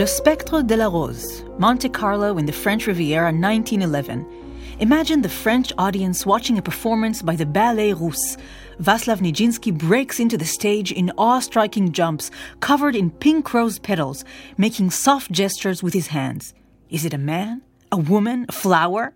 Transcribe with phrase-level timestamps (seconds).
[0.00, 4.24] Le Spectre de la Rose, Monte Carlo in the French Riviera, 1911.
[4.78, 8.38] Imagine the French audience watching a performance by the Ballet Russe.
[8.80, 14.24] Vaslav Nijinsky breaks into the stage in awe striking jumps, covered in pink rose petals,
[14.56, 16.54] making soft gestures with his hands.
[16.88, 17.60] Is it a man?
[17.92, 18.46] A woman?
[18.48, 19.12] A flower?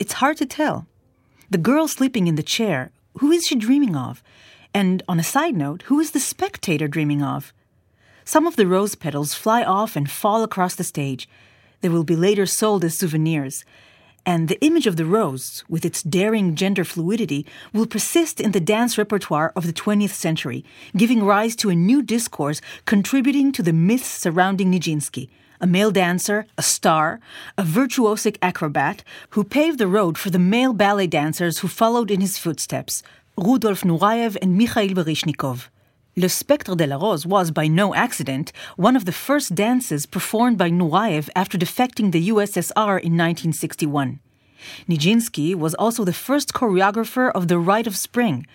[0.00, 0.88] It's hard to tell.
[1.50, 4.24] The girl sleeping in the chair, who is she dreaming of?
[4.74, 7.54] And on a side note, who is the spectator dreaming of?
[8.24, 11.28] Some of the rose petals fly off and fall across the stage.
[11.82, 13.64] They will be later sold as souvenirs.
[14.26, 18.60] And the image of the rose, with its daring gender fluidity, will persist in the
[18.60, 20.64] dance repertoire of the 20th century,
[20.96, 25.28] giving rise to a new discourse contributing to the myths surrounding Nijinsky
[25.60, 27.20] a male dancer, a star,
[27.56, 32.20] a virtuosic acrobat who paved the road for the male ballet dancers who followed in
[32.20, 33.02] his footsteps,
[33.38, 35.68] Rudolf Nureyev and Mikhail Baryshnikov.
[36.16, 40.56] Le Spectre de la Rose was, by no accident, one of the first dances performed
[40.56, 44.20] by Nureyev after defecting the USSR in 1961.
[44.88, 48.46] Nijinsky was also the first choreographer of The Rite of Spring,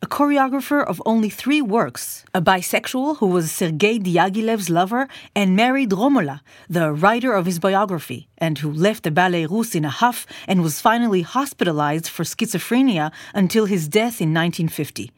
[0.00, 5.92] a choreographer of only three works, a bisexual who was Sergei Diaghilev's lover and married
[5.92, 10.26] Romola, the writer of his biography, and who left the Ballet Russe in a huff
[10.48, 15.12] and was finally hospitalized for schizophrenia until his death in 1950.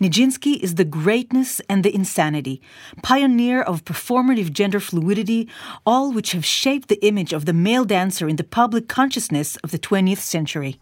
[0.00, 2.60] Nijinsky is the greatness and the insanity,
[3.02, 5.48] pioneer of performative gender fluidity,
[5.84, 9.70] all which have shaped the image of the male dancer in the public consciousness of
[9.70, 10.78] the 20th century.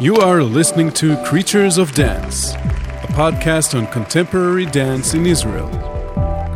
[0.00, 5.70] You are listening to Creatures of Dance, a podcast on contemporary dance in Israel.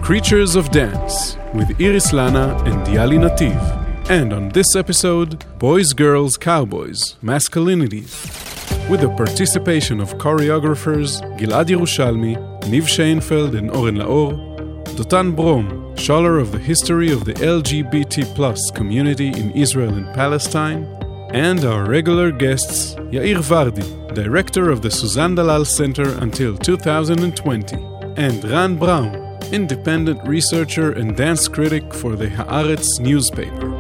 [0.09, 3.61] Creatures of Dance with Iris Lana and Yali Nativ.
[4.09, 8.07] And on this episode, Boys, Girls, Cowboys, Masculinity.
[8.89, 14.33] With the participation of choreographers Gilad Yerushalmy, Niv Sheinfeld, and Oren Laor,
[14.97, 20.85] Dotan Brom, scholar of the history of the LGBT plus community in Israel and Palestine,
[21.35, 27.77] and our regular guests, Yair Vardi, director of the Suzanne Dellal Center until 2020,
[28.17, 29.18] and Ran Brown,
[29.53, 33.75] independent researcher and dance critic for the Haaretz newspaper.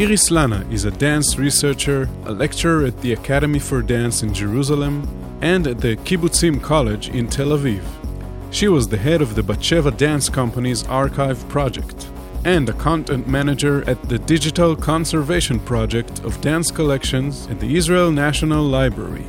[0.00, 5.06] Iris Lana is a dance researcher, a lecturer at the Academy for Dance in Jerusalem,
[5.42, 7.82] and at the Kibbutzim College in Tel Aviv.
[8.50, 12.08] She was the head of the Batsheva Dance Company's archive project
[12.46, 18.10] and a content manager at the Digital Conservation Project of Dance Collections at the Israel
[18.10, 19.26] National Library.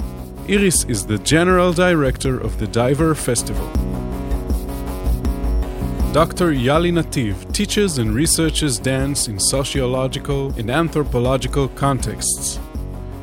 [0.51, 3.65] Iris is the general director of the Diver Festival.
[6.11, 6.51] Dr.
[6.51, 12.59] Yali Nativ teaches and researches dance in sociological and anthropological contexts.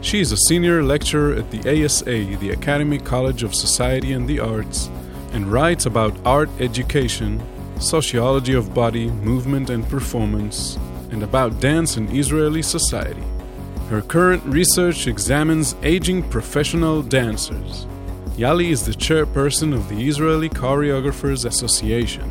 [0.00, 4.40] She is a senior lecturer at the ASA, the Academy College of Society and the
[4.40, 4.88] Arts,
[5.32, 7.42] and writes about art education,
[7.78, 10.78] sociology of body, movement, and performance,
[11.12, 13.22] and about dance in Israeli society.
[13.90, 17.86] Her current research examines aging professional dancers.
[18.36, 22.30] Yali is the chairperson of the Israeli Choreographers Association.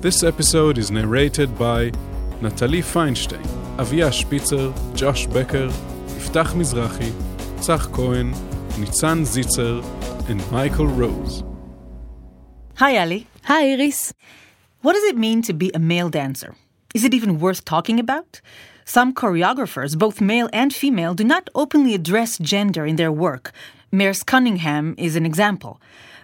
[0.00, 1.92] This episode is narrated by
[2.40, 3.44] Natalie Feinstein,
[3.78, 5.68] Avia Spitzer, Josh Becker,
[6.16, 7.12] Iftach Mizrahi,
[7.58, 8.32] Tzach Cohen,
[8.80, 9.84] Nitzan Zitzer,
[10.30, 11.44] and Michael Rose.
[12.76, 13.26] Hi, Ali.
[13.44, 14.14] Hi, Iris.
[14.80, 16.54] What does it mean to be a male dancer?
[16.94, 18.40] Is it even worth talking about?
[18.84, 23.52] Some choreographers, both male and female, do not openly address gender in their work.
[23.92, 25.80] Merce Cunningham is an example.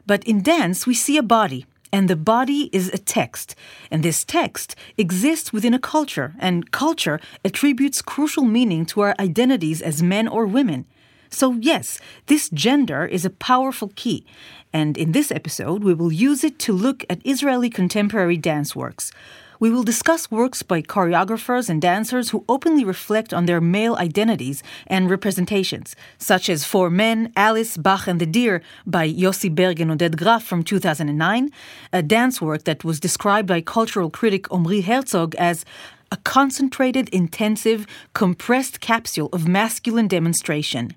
[0.07, 3.55] But in dance, we see a body, and the body is a text.
[3.91, 9.83] And this text exists within a culture, and culture attributes crucial meaning to our identities
[9.83, 10.87] as men or women.
[11.29, 14.25] So, yes, this gender is a powerful key.
[14.73, 19.11] And in this episode, we will use it to look at Israeli contemporary dance works
[19.59, 24.63] we will discuss works by choreographers and dancers who openly reflect on their male identities
[24.87, 29.91] and representations, such as 4 Men, Alice, Bach and the Deer by Yossi Berg and
[29.91, 31.51] Oded Graf from 2009,
[31.93, 35.65] a dance work that was described by cultural critic Omri Herzog as
[36.13, 40.93] a concentrated, intensive, compressed capsule of masculine demonstration.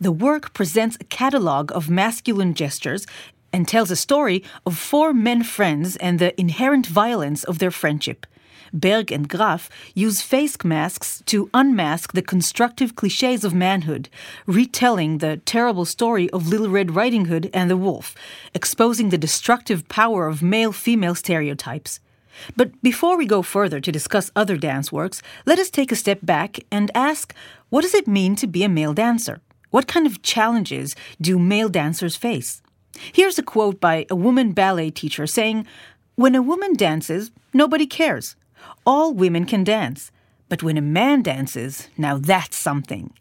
[0.00, 3.06] The work presents a catalog of masculine gestures
[3.52, 8.26] and tells a story of four men friends and the inherent violence of their friendship.
[8.72, 14.08] Berg and Graf use face masks to unmask the constructive cliches of manhood,
[14.46, 18.14] retelling the terrible story of Little Red Riding Hood and the wolf,
[18.54, 22.00] exposing the destructive power of male female stereotypes.
[22.56, 26.20] But before we go further to discuss other dance works, let us take a step
[26.22, 27.34] back and ask
[27.70, 29.40] what does it mean to be a male dancer?
[29.70, 32.62] What kind of challenges do male dancers face?
[33.12, 35.66] Here's a quote by a woman ballet teacher saying,
[36.16, 38.36] When a woman dances, nobody cares.
[38.84, 40.10] All women can dance.
[40.48, 43.12] But when a man dances, now that's something.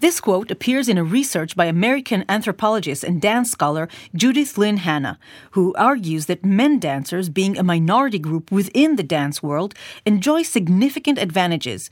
[0.00, 5.18] This quote appears in a research by American anthropologist and dance scholar Judith Lynne Hanna,
[5.50, 9.74] who argues that men dancers, being a minority group within the dance world,
[10.06, 11.90] enjoy significant advantages.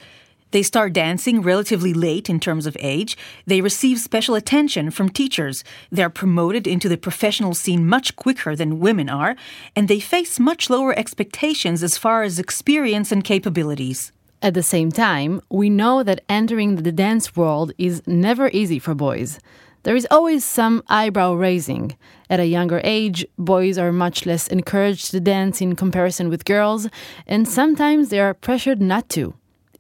[0.51, 3.17] They start dancing relatively late in terms of age.
[3.47, 5.63] They receive special attention from teachers.
[5.91, 9.37] They're promoted into the professional scene much quicker than women are,
[9.77, 14.13] and they face much lower expectations as far as experience and capabilities.
[14.41, 18.95] At the same time, we know that entering the dance world is never easy for
[18.95, 19.41] boys.
[19.83, 21.97] There is always some eyebrow raising.
[22.31, 26.89] At a younger age, boys are much less encouraged to dance in comparison with girls,
[27.27, 29.35] and sometimes they are pressured not to.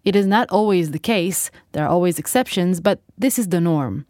[0.05, 4.07] It is not always the case, there are always exceptions, but this is the norm.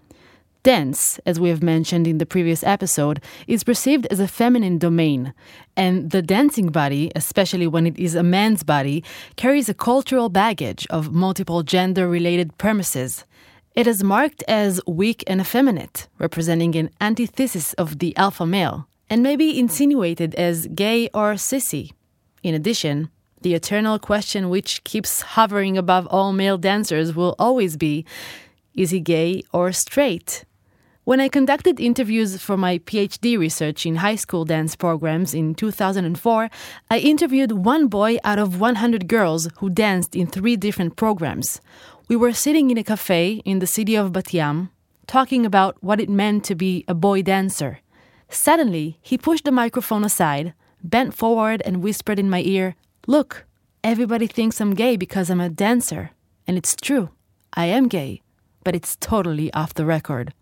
[0.63, 5.33] Dance, as we have mentioned in the previous episode, is perceived as a feminine domain,
[5.77, 9.03] and the dancing body, especially when it is a man's body,
[9.37, 13.25] carries a cultural baggage of multiple gender related premises.
[13.75, 19.23] It is marked as weak and effeminate, representing an antithesis of the alpha male, and
[19.23, 21.93] may be insinuated as gay or sissy.
[22.43, 23.11] In addition,
[23.43, 28.05] the eternal question which keeps hovering above all male dancers will always be
[28.75, 30.45] is he gay or straight?
[31.09, 36.51] When I conducted interviews for my PhD research in high school dance programs in 2004,
[36.91, 41.63] I interviewed one boy out of 100 girls who danced in three different programs.
[42.09, 44.71] We were sitting in a cafe in the city of Bat Yam,
[45.07, 47.81] talking about what it meant to be a boy dancer.
[48.29, 50.53] Suddenly, he pushed the microphone aside,
[50.85, 52.77] bent forward, and whispered in my ear,
[53.11, 53.47] Look,
[53.83, 56.11] everybody thinks I'm gay because I'm a dancer.
[56.47, 57.09] And it's true,
[57.55, 58.21] I am gay,
[58.65, 60.35] but it's totally off the record.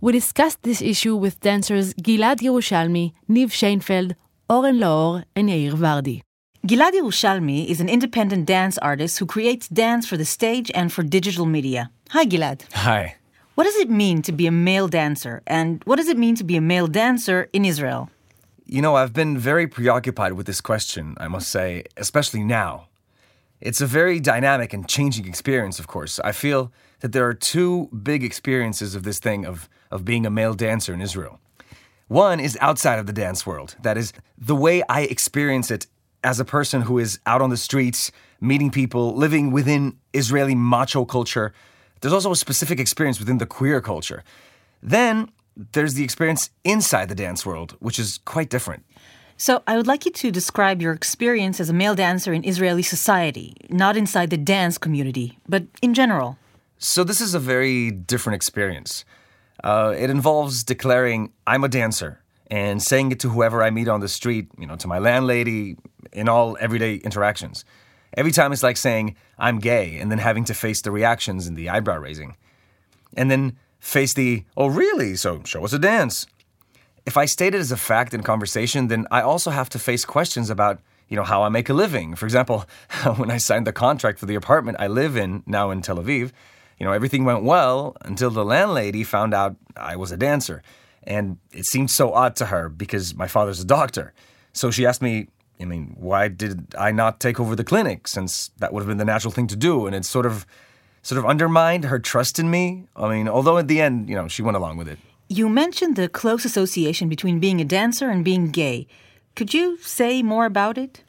[0.00, 4.14] We discussed this issue with dancers Gilad Yerushalmy, Niv Sheinfeld,
[4.48, 6.22] Oren Laor, and Yair Vardi.
[6.66, 11.02] Gilad Yerushalmy is an independent dance artist who creates dance for the stage and for
[11.02, 11.90] digital media.
[12.08, 12.62] Hi, Gilad.
[12.72, 13.16] Hi.
[13.54, 16.44] What does it mean to be a male dancer, and what does it mean to
[16.44, 18.08] be a male dancer in Israel?
[18.68, 22.88] You know, I've been very preoccupied with this question, I must say, especially now.
[23.60, 26.18] It's a very dynamic and changing experience, of course.
[26.24, 30.30] I feel that there are two big experiences of this thing of, of being a
[30.30, 31.38] male dancer in Israel.
[32.08, 33.76] One is outside of the dance world.
[33.82, 35.86] That is the way I experience it
[36.24, 38.10] as a person who is out on the streets,
[38.40, 41.52] meeting people, living within Israeli macho culture.
[42.00, 44.24] There's also a specific experience within the queer culture.
[44.82, 48.84] Then there's the experience inside the dance world, which is quite different.
[49.38, 52.82] So, I would like you to describe your experience as a male dancer in Israeli
[52.82, 56.38] society, not inside the dance community, but in general.
[56.78, 59.04] So, this is a very different experience.
[59.62, 64.00] Uh, it involves declaring, I'm a dancer, and saying it to whoever I meet on
[64.00, 65.76] the street, you know, to my landlady,
[66.12, 67.64] in all everyday interactions.
[68.14, 71.56] Every time it's like saying, I'm gay, and then having to face the reactions and
[71.56, 72.36] the eyebrow raising.
[73.16, 75.16] And then face the, oh, really?
[75.16, 76.26] So, show us a dance
[77.06, 80.04] if I state it as a fact in conversation, then I also have to face
[80.04, 82.16] questions about, you know, how I make a living.
[82.16, 82.64] For example,
[83.16, 86.32] when I signed the contract for the apartment I live in now in Tel Aviv,
[86.78, 90.62] you know, everything went well until the landlady found out I was a dancer.
[91.04, 94.12] And it seemed so odd to her because my father's a doctor.
[94.52, 95.28] So she asked me,
[95.60, 98.98] I mean, why did I not take over the clinic since that would have been
[98.98, 99.86] the natural thing to do?
[99.86, 100.44] And it sort of
[101.06, 102.88] sort of undermined her trust in me.
[102.96, 104.98] I mean, although at the end, you know, she went along with it.
[105.28, 108.88] You mentioned the close association between being a dancer and being gay.
[109.36, 111.04] Could you say more about it?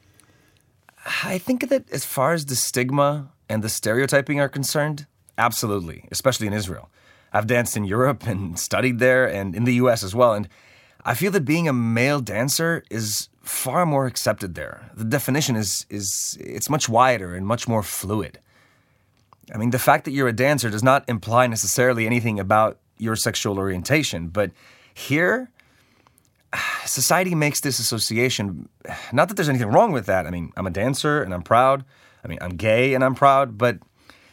[1.24, 6.46] I think that as far as the stigma and the stereotyping are concerned, absolutely, especially
[6.46, 6.90] in Israel.
[7.32, 10.32] I've danced in Europe and studied there and in the US as well.
[10.32, 10.48] And
[11.04, 14.92] I feel that being a male dancer is far more accepted there.
[14.94, 18.38] The definition is, is it's much wider and much more fluid.
[19.52, 23.16] I mean, the fact that you're a dancer does not imply necessarily anything about your
[23.16, 24.28] sexual orientation.
[24.28, 24.50] But
[24.92, 25.50] here,
[26.84, 28.68] society makes this association.
[29.12, 30.26] Not that there's anything wrong with that.
[30.26, 31.84] I mean, I'm a dancer and I'm proud.
[32.24, 33.78] I mean, I'm gay and I'm proud, but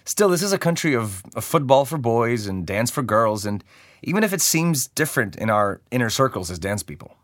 [0.06, 3.46] still, this is a country of, of football for boys and dance for girls.
[3.46, 3.64] And
[4.02, 7.16] even if it seems different in our inner circles as dance people.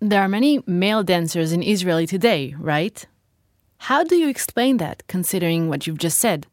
[0.00, 3.04] There are many male dancers in Israel today, right?
[3.78, 6.46] How do you explain that, considering what you've just said?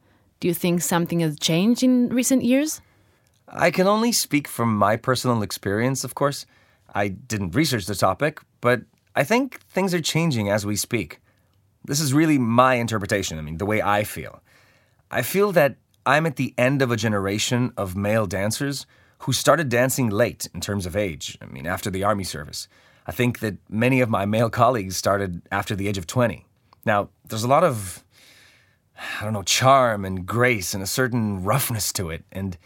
[0.45, 2.79] Do you think something has changed in recent years?
[3.47, 6.45] I can only speak from my personal experience, of course.
[6.93, 8.83] I didn't research the topic, but
[9.15, 11.19] I think things are changing as we speak.
[11.85, 14.43] this is really my interpretation, I mean, the way I feel.
[15.09, 18.85] I feel that I'm at the end of a generation of male dancers
[19.21, 22.67] who started dancing late in terms of age, I mean, after the army service.
[23.07, 26.45] I think that many of my male colleagues started after the age of 20.
[26.85, 28.04] Now, there's a lot of,
[28.97, 32.57] I don't know, charm and grace and a certain roughness to it, and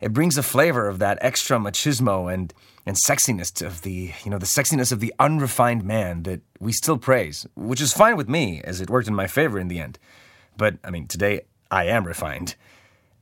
[0.00, 2.52] it brings a flavor of that extra machismo and,
[2.84, 6.98] and sexiness of the, you know, the sexiness of the unrefined man that we still
[6.98, 9.98] praise, which is fine with me, as it worked in my favor in the end.
[10.56, 12.56] But, I mean, today I am refined.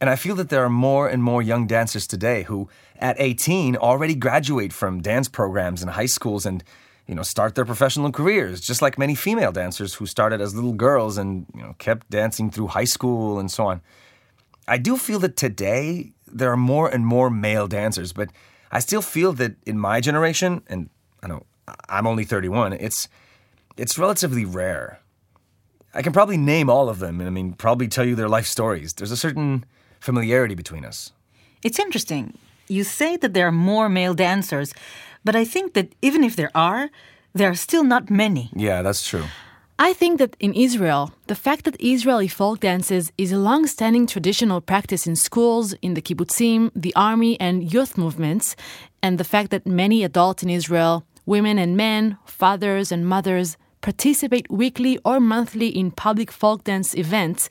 [0.01, 2.69] And I feel that there are more and more young dancers today who,
[2.99, 6.65] at 18, already graduate from dance programs in high schools and,
[7.07, 10.73] you know, start their professional careers, just like many female dancers who started as little
[10.73, 13.81] girls and, you know, kept dancing through high school and so on.
[14.67, 18.31] I do feel that today there are more and more male dancers, but
[18.73, 20.89] I still feel that in my generation, and
[21.23, 21.45] I know
[21.89, 23.09] I'm only 31, it's
[23.77, 25.01] it's relatively rare.
[25.93, 28.47] I can probably name all of them, and I mean, probably tell you their life
[28.47, 28.93] stories.
[28.95, 29.65] There's a certain
[30.01, 31.13] familiarity between us.
[31.63, 32.37] It's interesting.
[32.69, 34.75] You say that there are more male dancers,
[35.25, 36.91] but I think that even if there are,
[37.35, 38.51] there are still not many.
[38.55, 39.25] Yeah, that's true.
[39.79, 44.07] I think that in Israel, the fact that Israeli folk dances is a long standing
[44.07, 48.55] traditional practice in schools, in the kibbutzim, the army, and youth movements,
[49.03, 54.49] and the fact that many adults in Israel, women and men, fathers and mothers, participate
[54.49, 57.49] weekly or monthly in public folk dance events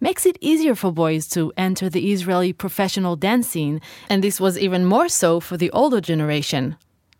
[0.00, 4.56] makes it easier for boys to enter the Israeli professional dance scene, and this was
[4.56, 6.76] even more so for the older generation.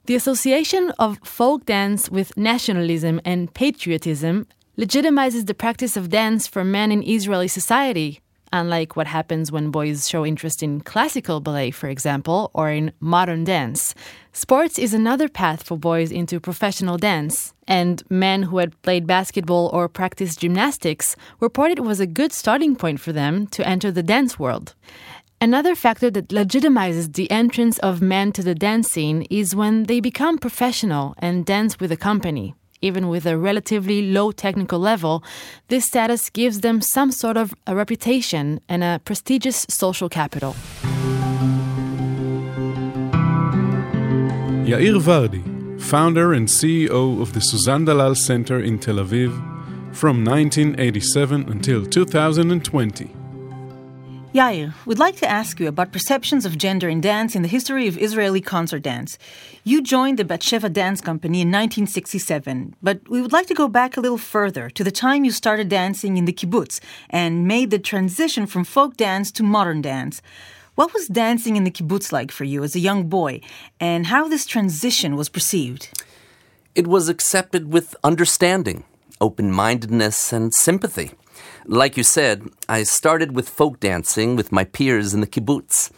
[0.08, 4.46] The association of folk dance with nationalism and patriotism
[4.78, 10.08] legitimizes the practice of dance for men in Israeli society, unlike what happens when boys
[10.08, 13.94] show interest in classical ballet, for example, or in modern dance.
[14.32, 19.68] Sports is another path for boys into professional dance, and men who had played basketball
[19.74, 24.02] or practiced gymnastics reported it was a good starting point for them to enter the
[24.02, 24.74] dance world.
[25.40, 30.00] Another factor that legitimizes the entrance of men to the dance scene is when they
[30.00, 35.22] become professional and dance with a company even with a relatively low technical level,
[35.68, 40.54] this status gives them some sort of a reputation and a prestigious social capital.
[44.64, 49.32] Yair Vardi, founder and CEO of the Suzanne Dellal Center in Tel Aviv
[49.94, 53.17] from 1987 until 2020.
[54.38, 57.88] Yair, we'd like to ask you about perceptions of gender in dance in the history
[57.88, 59.18] of Israeli concert dance.
[59.64, 63.96] You joined the Batsheva Dance Company in 1967, but we would like to go back
[63.96, 66.78] a little further to the time you started dancing in the kibbutz
[67.10, 70.22] and made the transition from folk dance to modern dance.
[70.76, 73.40] What was dancing in the kibbutz like for you as a young boy,
[73.80, 76.00] and how this transition was perceived?
[76.76, 78.84] It was accepted with understanding,
[79.20, 81.10] open mindedness, and sympathy.
[81.70, 85.90] Like you said, I started with folk dancing with my peers in the kibbutz.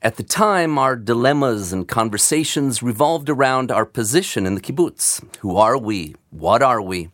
[0.00, 5.22] At the time, our dilemmas and conversations revolved around our position in the kibbutz.
[5.40, 6.14] Who are we?
[6.30, 7.10] What are we?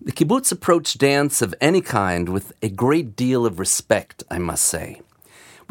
[0.00, 4.62] The kibbutz approached dance of any kind with a great deal of respect, I must
[4.62, 5.00] say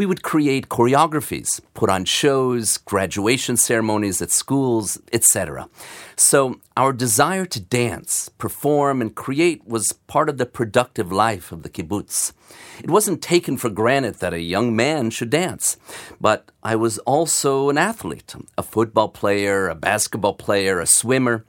[0.01, 5.69] we would create choreographies, put on shows, graduation ceremonies at schools, etc.
[6.15, 11.61] So our desire to dance, perform, and create was part of the productive life of
[11.61, 12.33] the kibbutz.
[12.83, 15.77] It wasn't taken for granted that a young man should dance,
[16.19, 21.45] but I was also an athlete, a football player, a basketball player, a swimmer.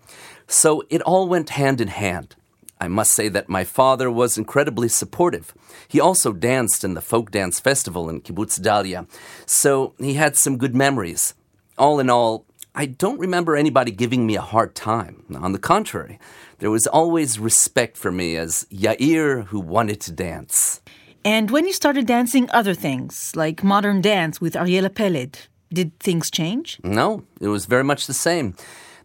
[0.47, 2.37] So it all went hand in hand.
[2.83, 5.55] I must say that my father was incredibly supportive.
[5.87, 9.07] He also danced in the folk dance festival in Kibbutz Dalia,
[9.47, 11.35] so he had some good memories.
[11.79, 15.23] All in all, I don't remember anybody giving me a hard time.
[15.33, 16.19] On the contrary,
[16.59, 20.81] there was always respect for me as Yair who wanted to dance.
[21.25, 26.33] And when you started dancing other things, like modern dance with Ariela Peled, did things
[26.33, 26.81] change?
[26.83, 28.57] No, it was very much the same.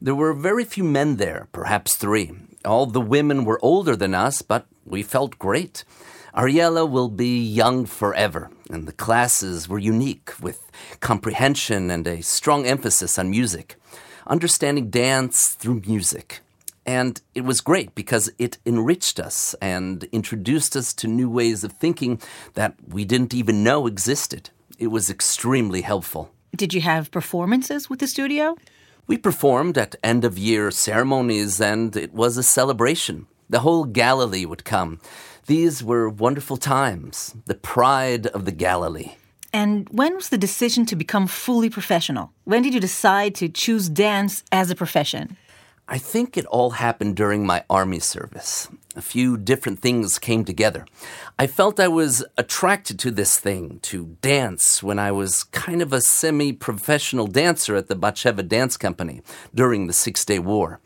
[0.02, 2.32] There were very few men there, perhaps three.
[2.66, 5.84] All the women were older than us, but we felt great.
[6.34, 12.66] Ariella will be young forever, and the classes were unique with comprehension and a strong
[12.66, 13.76] emphasis on music,
[14.28, 16.42] understanding dance through music.
[16.86, 21.74] And it was great because it enriched us and introduced us to new ways of
[21.74, 22.22] thinking
[22.54, 24.52] that we didn't even know existed.
[24.80, 26.32] It was extremely helpful.
[26.56, 28.56] Did you have performances with the studio?
[29.08, 33.28] We performed at end of year ceremonies, and it was a celebration.
[33.50, 35.00] The whole Galilee would come.
[35.46, 39.14] These were wonderful times, the pride of the Galilee.
[39.54, 42.34] And when was the decision to become fully professional?
[42.44, 45.38] When did you decide to choose dance as a profession?
[45.90, 48.68] I think it all happened during my army service.
[48.98, 50.86] A few different things came together.
[51.40, 55.94] I felt I was attracted to this thing, to dance, when I was kind of
[55.94, 59.22] a semi professional dancer at the Batsheva Dance Company
[59.56, 60.82] during the Six Day War.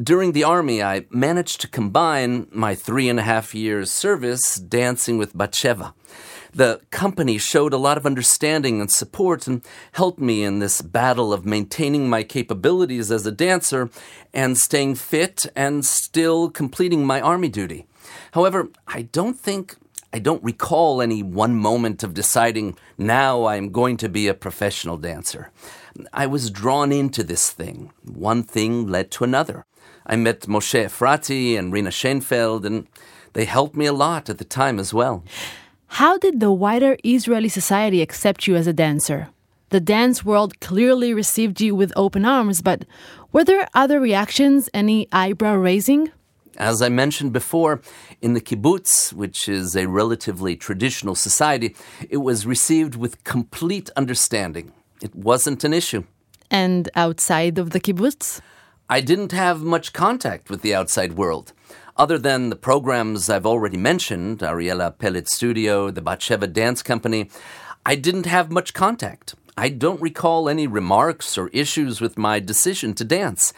[0.00, 5.18] During the Army, I managed to combine my three and a half years service dancing
[5.18, 5.92] with Batsheva.
[6.56, 9.60] The company showed a lot of understanding and support and
[9.92, 13.90] helped me in this battle of maintaining my capabilities as a dancer
[14.32, 17.84] and staying fit and still completing my army duty.
[18.32, 19.76] However, I don't think
[20.14, 24.96] I don't recall any one moment of deciding now I'm going to be a professional
[24.96, 25.50] dancer.
[26.10, 27.92] I was drawn into this thing.
[28.02, 29.66] One thing led to another.
[30.06, 32.86] I met Moshe Efrati and Rina Schenfeld, and
[33.34, 35.22] they helped me a lot at the time as well.
[35.88, 39.28] How did the wider Israeli society accept you as a dancer?
[39.70, 42.84] The dance world clearly received you with open arms, but
[43.32, 46.10] were there other reactions, any eyebrow raising?
[46.56, 47.82] As I mentioned before,
[48.22, 51.74] in the kibbutz, which is a relatively traditional society,
[52.08, 54.72] it was received with complete understanding.
[55.02, 56.04] It wasn't an issue.
[56.50, 58.40] And outside of the kibbutz?
[58.88, 61.52] I didn't have much contact with the outside world.
[61.98, 67.30] Other than the programs I've already mentioned, Ariella Peled Studio, the Batsheva Dance Company,
[67.86, 69.34] I didn't have much contact.
[69.56, 73.54] I don't recall any remarks or issues with my decision to dance.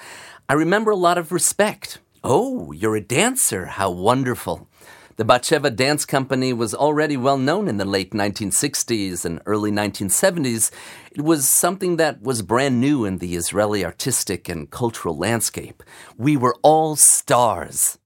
[0.48, 1.98] I remember a lot of respect.
[2.22, 3.66] Oh, you're a dancer.
[3.66, 4.68] How wonderful.
[5.16, 10.70] The Batsheva Dance Company was already well known in the late 1960s and early 1970s.
[11.10, 15.82] It was something that was brand new in the Israeli artistic and cultural landscape.
[16.16, 17.98] We were all stars.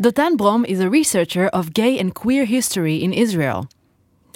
[0.00, 3.68] Dotan Brom is a researcher of gay and queer history in Israel.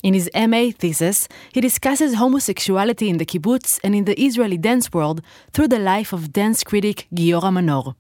[0.03, 4.93] In his MA thesis, he discusses homosexuality in the kibbutz and in the Israeli dance
[4.93, 5.21] world
[5.53, 7.95] through the life of dance critic Giora Manor.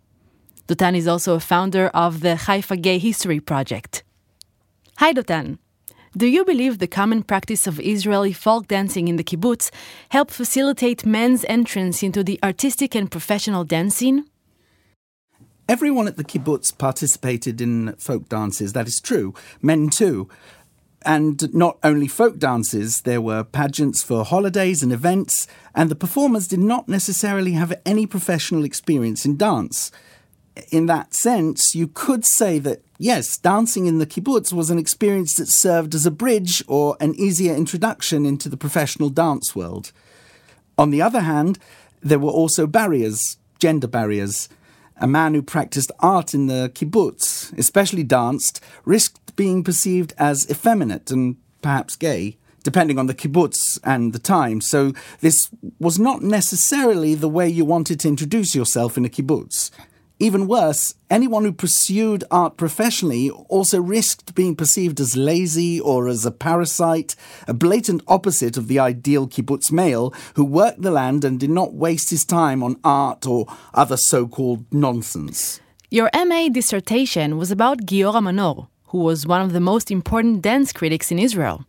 [0.66, 4.02] Dotan is also a founder of the Haifa Gay History Project.
[4.98, 5.58] Hi, Dotan.
[6.16, 9.70] Do you believe the common practice of Israeli folk dancing in the kibbutz
[10.10, 14.24] helped facilitate men's entrance into the artistic and professional dance scene?
[15.68, 20.28] Everyone at the kibbutz participated in folk dances, that is true, men too.
[21.06, 26.48] And not only folk dances, there were pageants for holidays and events, and the performers
[26.48, 29.90] did not necessarily have any professional experience in dance
[30.70, 35.34] in that sense, you could say that, yes, dancing in the kibbutz was an experience
[35.34, 39.92] that served as a bridge or an easier introduction into the professional dance world.
[40.78, 41.58] On the other hand,
[42.00, 44.48] there were also barriers, gender barriers.
[44.98, 51.10] A man who practiced art in the kibbutz, especially danced, risked being perceived as effeminate
[51.10, 54.60] and perhaps gay depending on the kibbutz and the time.
[54.60, 55.36] So this
[55.78, 59.70] was not necessarily the way you wanted to introduce yourself in a kibbutz.
[60.20, 66.24] Even worse, anyone who pursued art professionally also risked being perceived as lazy or as
[66.24, 67.16] a parasite,
[67.48, 71.74] a blatant opposite of the ideal kibbutz male who worked the land and did not
[71.74, 75.60] waste his time on art or other so called nonsense.
[75.90, 80.72] Your MA dissertation was about Giora Manor, who was one of the most important dance
[80.72, 81.64] critics in Israel.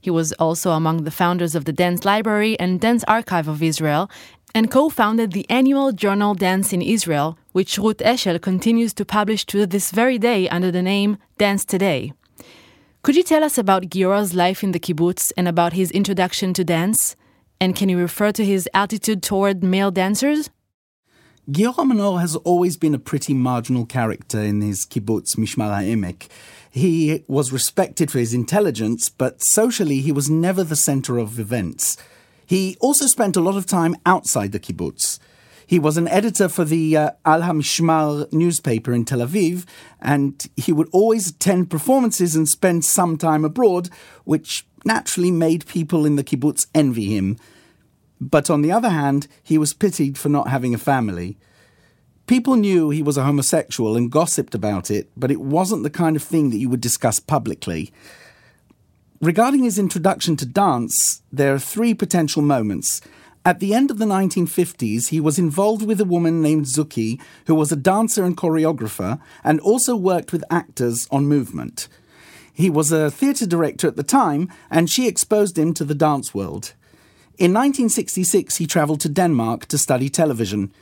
[0.00, 4.08] He was also among the founders of the Dance Library and Dance Archive of Israel
[4.54, 9.44] and co founded the annual journal Dance in Israel, which Ruth Eshel continues to publish
[9.46, 12.12] to this very day under the name Dance Today.
[13.02, 16.64] Could you tell us about Giora's life in the kibbutz and about his introduction to
[16.64, 17.16] dance?
[17.60, 20.50] And can you refer to his attitude toward male dancers?
[21.50, 26.28] Giora Manor has always been a pretty marginal character in his kibbutz Mishmar HaEmek.
[26.70, 31.96] He was respected for his intelligence, but socially he was never the center of events.
[32.48, 35.18] He also spent a lot of time outside the kibbutz.
[35.66, 39.66] He was an editor for the uh, Al Hamishmar newspaper in Tel Aviv,
[40.00, 43.90] and he would always attend performances and spend some time abroad,
[44.24, 47.36] which naturally made people in the kibbutz envy him.
[48.18, 51.36] But on the other hand, he was pitied for not having a family.
[52.26, 56.16] People knew he was a homosexual and gossiped about it, but it wasn't the kind
[56.16, 57.92] of thing that you would discuss publicly.
[59.20, 63.00] Regarding his introduction to dance, there are three potential moments.
[63.44, 67.56] At the end of the 1950s, he was involved with a woman named Zuki, who
[67.56, 71.88] was a dancer and choreographer, and also worked with actors on movement.
[72.52, 76.32] He was a theatre director at the time, and she exposed him to the dance
[76.32, 76.74] world.
[77.38, 80.72] In 1966, he travelled to Denmark to study television.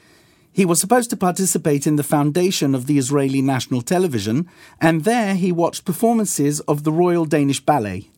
[0.52, 4.46] He was supposed to participate in the foundation of the Israeli National Television,
[4.78, 8.10] and there he watched performances of the Royal Danish Ballet.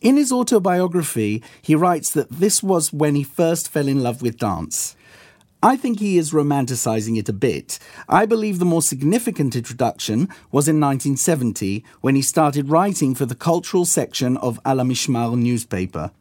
[0.00, 4.38] In his autobiography, he writes that this was when he first fell in love with
[4.38, 4.94] dance.
[5.60, 7.80] I think he is romanticizing it a bit.
[8.08, 13.34] I believe the more significant introduction was in 1970 when he started writing for the
[13.34, 16.12] cultural section of Al Mishmar newspaper.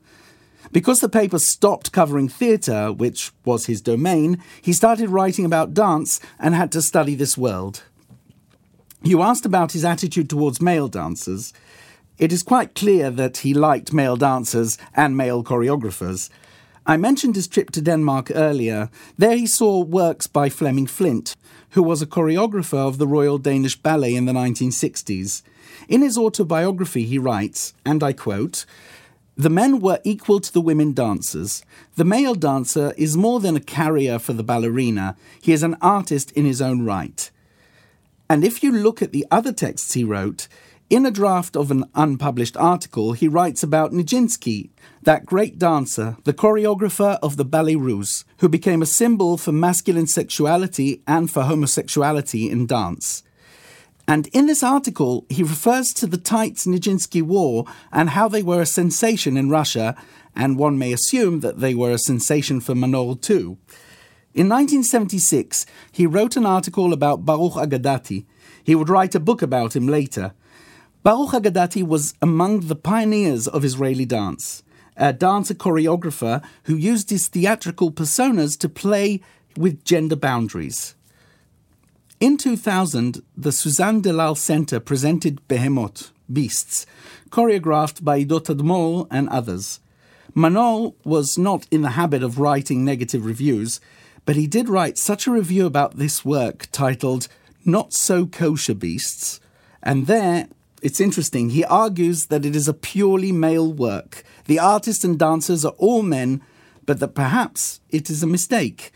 [0.71, 6.19] Because the paper stopped covering theatre, which was his domain, he started writing about dance
[6.39, 7.83] and had to study this world.
[9.03, 11.53] You asked about his attitude towards male dancers.
[12.17, 16.29] It is quite clear that he liked male dancers and male choreographers.
[16.85, 18.89] I mentioned his trip to Denmark earlier.
[19.17, 21.35] There he saw works by Flemming Flindt,
[21.71, 25.43] who was a choreographer of the Royal Danish Ballet in the 1960s.
[25.87, 28.65] In his autobiography, he writes, and I quote,
[29.35, 31.63] the men were equal to the women dancers.
[31.95, 36.31] The male dancer is more than a carrier for the ballerina, he is an artist
[36.31, 37.29] in his own right.
[38.27, 40.47] And if you look at the other texts he wrote,
[40.89, 44.69] in a draft of an unpublished article, he writes about Nijinsky,
[45.03, 50.07] that great dancer, the choreographer of the Ballet Russe, who became a symbol for masculine
[50.07, 53.23] sexuality and for homosexuality in dance.
[54.07, 58.61] And in this article, he refers to the tights Nijinsky wore and how they were
[58.61, 59.93] a sensation in Russia,
[60.33, 63.57] and one may assume that they were a sensation for Manor too.
[64.33, 68.25] In 1976, he wrote an article about Baruch Agadati.
[68.63, 70.33] He would write a book about him later.
[71.07, 74.61] Baruch Agadati was among the pioneers of Israeli dance,
[74.97, 79.21] a dancer choreographer who used his theatrical personas to play
[79.55, 80.95] with gender boundaries.
[82.19, 86.85] In 2000, the Suzanne Dellal Center presented Behemoth, Beasts,
[87.29, 89.79] choreographed by Ido Tadmor and others.
[90.35, 93.79] Manor was not in the habit of writing negative reviews,
[94.25, 97.29] but he did write such a review about this work titled
[97.63, 99.39] Not So Kosher Beasts,
[99.81, 100.49] and there
[100.81, 101.49] it's interesting.
[101.49, 104.23] He argues that it is a purely male work.
[104.45, 106.41] The artists and dancers are all men,
[106.85, 108.91] but that perhaps it is a mistake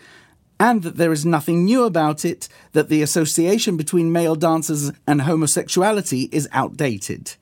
[0.61, 5.23] and that there is nothing new about it, that the association between male dancers and
[5.23, 7.33] homosexuality is outdated.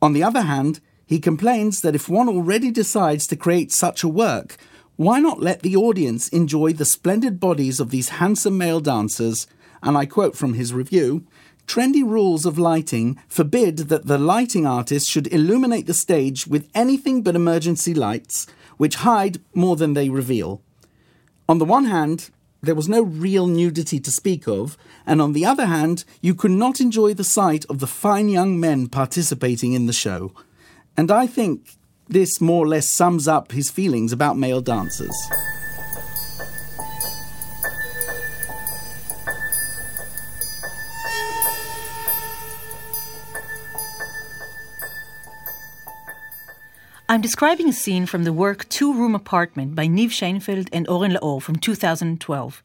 [0.00, 4.08] On the other hand, he complains that if one already decides to create such a
[4.08, 4.56] work,
[4.94, 9.48] why not let the audience enjoy the splendid bodies of these handsome male dancers?
[9.82, 11.26] And I quote from his review
[11.70, 17.22] Trendy rules of lighting forbid that the lighting artist should illuminate the stage with anything
[17.22, 20.62] but emergency lights, which hide more than they reveal.
[21.48, 22.30] On the one hand,
[22.60, 26.50] there was no real nudity to speak of, and on the other hand, you could
[26.50, 30.32] not enjoy the sight of the fine young men participating in the show.
[30.96, 31.76] And I think
[32.08, 35.14] this more or less sums up his feelings about male dancers.
[47.10, 51.14] I'm describing a scene from the work Two Room Apartment by Niv Sheinfeld and Oren
[51.14, 52.62] Laor from 2012.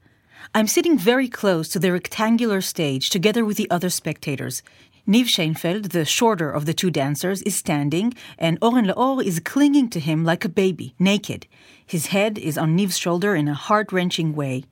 [0.53, 4.61] I'm sitting very close to the rectangular stage together with the other spectators.
[5.07, 9.89] Niv Sheinfeld, the shorter of the two dancers, is standing, and Oren Laor is clinging
[9.89, 11.47] to him like a baby, naked.
[11.83, 14.65] His head is on Niv's shoulder in a heart wrenching way.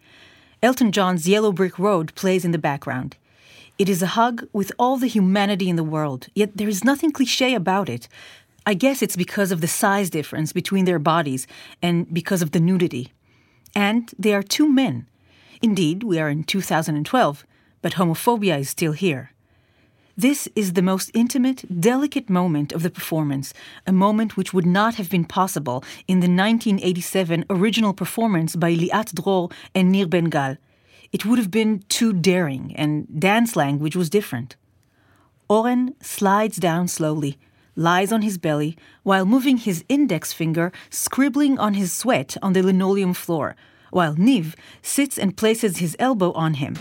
[0.61, 3.17] Elton John's Yellow Brick Road plays in the background.
[3.79, 7.11] It is a hug with all the humanity in the world, yet there is nothing
[7.11, 8.07] cliche about it.
[8.65, 11.47] I guess it's because of the size difference between their bodies
[11.81, 13.11] and because of the nudity.
[13.75, 15.07] And they are two men.
[15.61, 17.45] Indeed, we are in 2012,
[17.81, 19.31] but homophobia is still here.
[20.15, 23.51] This is the most intimate, delicate moment of the performance,
[23.87, 29.13] a moment which would not have been possible in the 1987 original performance by Liat
[29.15, 30.57] Dror and Nir Ben-Gal.
[31.11, 34.55] It would have been too daring, and dance language was different.
[35.49, 37.39] Oren slides down slowly,
[37.75, 42.61] lies on his belly while moving his index finger scribbling on his sweat on the
[42.61, 43.55] linoleum floor,
[43.91, 46.75] while Niv sits and places his elbow on him.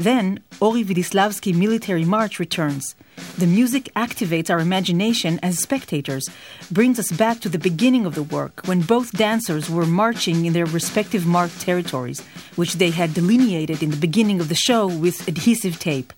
[0.00, 2.94] Then, Ori Vidislavsky Military March returns.
[3.36, 6.26] The music activates our imagination as spectators,
[6.70, 10.54] brings us back to the beginning of the work when both dancers were marching in
[10.54, 12.20] their respective marked territories,
[12.56, 16.14] which they had delineated in the beginning of the show with adhesive tape.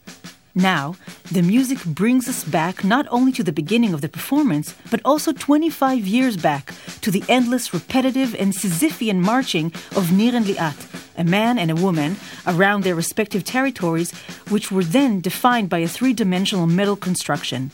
[0.54, 0.96] Now,
[1.30, 5.32] the music brings us back not only to the beginning of the performance, but also
[5.32, 10.76] 25 years back to the endless, repetitive, and Sisyphean marching of Nir and Liat,
[11.16, 14.12] a man and a woman, around their respective territories,
[14.50, 17.70] which were then defined by a three dimensional metal construction.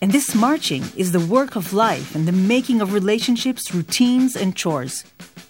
[0.00, 4.56] And this marching is the work of life and the making of relationships, routines, and
[4.56, 5.04] chores.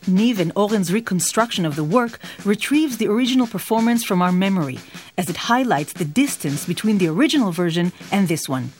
[0.07, 4.79] Niv and Oren's reconstruction of the work retrieves the original performance from our memory,
[5.19, 8.73] as it highlights the distance between the original version and this one.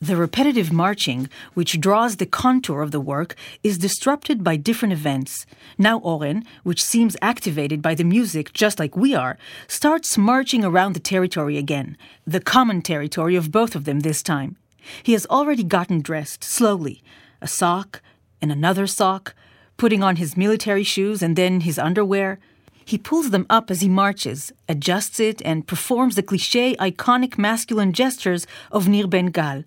[0.00, 5.44] The repetitive marching, which draws the contour of the work, is disrupted by different events.
[5.76, 9.36] Now Oren, which seems activated by the music just like we are,
[9.68, 14.56] starts marching around the territory again, the common territory of both of them this time.
[15.02, 17.02] He has already gotten dressed, slowly.
[17.42, 18.00] A sock,
[18.40, 19.34] and another sock,
[19.80, 22.38] putting on his military shoes and then his underwear.
[22.84, 27.94] He pulls them up as he marches, adjusts it, and performs the cliche, iconic masculine
[27.94, 29.64] gestures of Nir Ben Gal,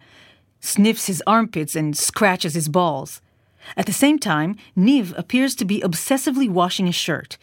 [0.59, 3.21] sniffs his armpits and scratches his balls.
[3.75, 7.39] At the same time, Niv appears to be obsessively washing his shirt.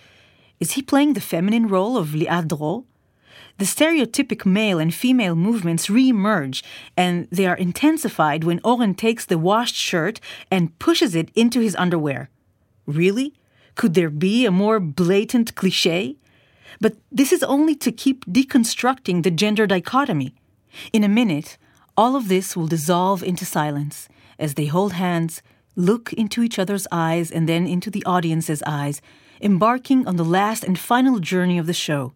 [0.61, 2.85] Is he playing the feminine role of Liat Dror?
[3.59, 6.62] The stereotypic male and female movements re-emerge,
[6.96, 10.20] and they are intensified when Oren takes the washed shirt
[10.52, 12.30] and pushes it into his underwear.
[12.90, 13.35] Really?
[13.76, 16.16] Could there be a more blatant cliche?
[16.81, 20.35] But this is only to keep deconstructing the gender dichotomy.
[20.92, 21.57] In a minute,
[21.96, 25.42] all of this will dissolve into silence as they hold hands,
[25.76, 29.00] look into each other's eyes, and then into the audience's eyes,
[29.40, 32.12] embarking on the last and final journey of the show.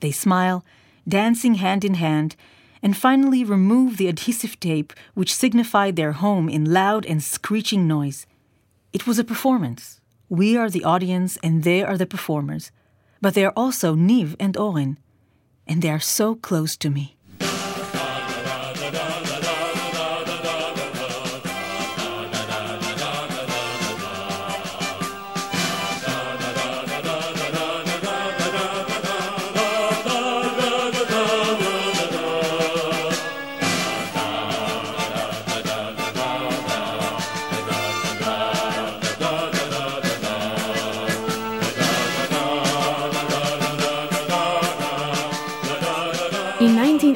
[0.00, 0.64] They smile,
[1.06, 2.36] dancing hand in hand,
[2.82, 8.26] and finally remove the adhesive tape which signified their home in loud and screeching noise.
[8.94, 10.00] It was a performance.
[10.28, 12.70] We are the audience and they are the performers.
[13.20, 14.98] But they are also Niv and Oren.
[15.66, 17.13] And they are so close to me.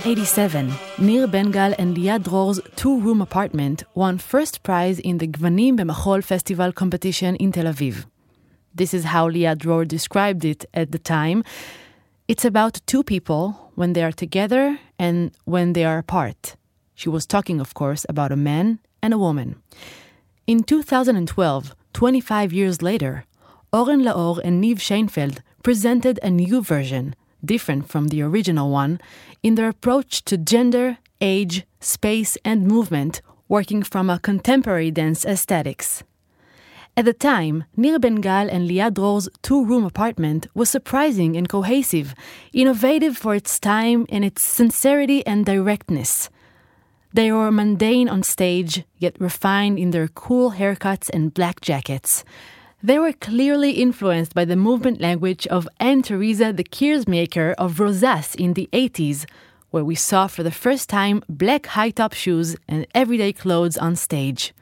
[0.09, 6.25] 1987, Nir Ben-Gal and Liat Dror's two-room apartment won first prize in the Gvanim B'Machol
[6.25, 8.07] Festival competition in Tel Aviv.
[8.75, 11.45] This is how Liat Dror described it at the time.
[12.27, 16.57] It's about two people when they are together and when they are apart.
[16.95, 19.57] She was talking, of course, about a man and a woman.
[20.47, 23.27] In 2012, 25 years later,
[23.75, 29.01] Oren Laor and Niv Sheinfeld presented a new version, different from the original one,
[29.43, 36.03] in their approach to gender, age, space, and movement, working from a contemporary dance aesthetics.
[36.97, 42.13] At the time, Nir Ben-Gal and Liat Dror's two room apartment was surprising and cohesive,
[42.53, 46.29] innovative for its time and its sincerity and directness.
[47.13, 52.25] They were mundane on stage, yet refined in their cool haircuts and black jackets.
[52.81, 58.37] They were clearly influenced by the movement language of Anne Teresa, De Keersmaeker of Rosas
[58.37, 59.27] in the 80s,
[59.71, 63.97] where we saw for the first time black high top shoes and everyday clothes on
[63.97, 64.55] stage.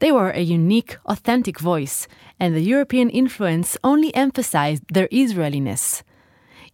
[0.00, 2.08] They were a unique, authentic voice,
[2.40, 6.02] and the European influence only emphasized their Israeliness.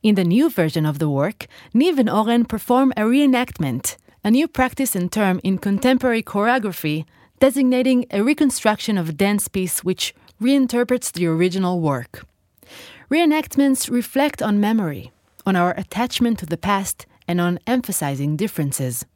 [0.02, 4.48] In the new version of the work, Niv and Oren perform a reenactment, a new
[4.48, 7.04] practice and term in contemporary choreography,
[7.40, 12.26] designating a reconstruction of a dance piece which reinterprets the original work.
[13.10, 15.12] Reenactments reflect on memory,
[15.46, 19.06] on our attachment to the past, and on emphasizing differences.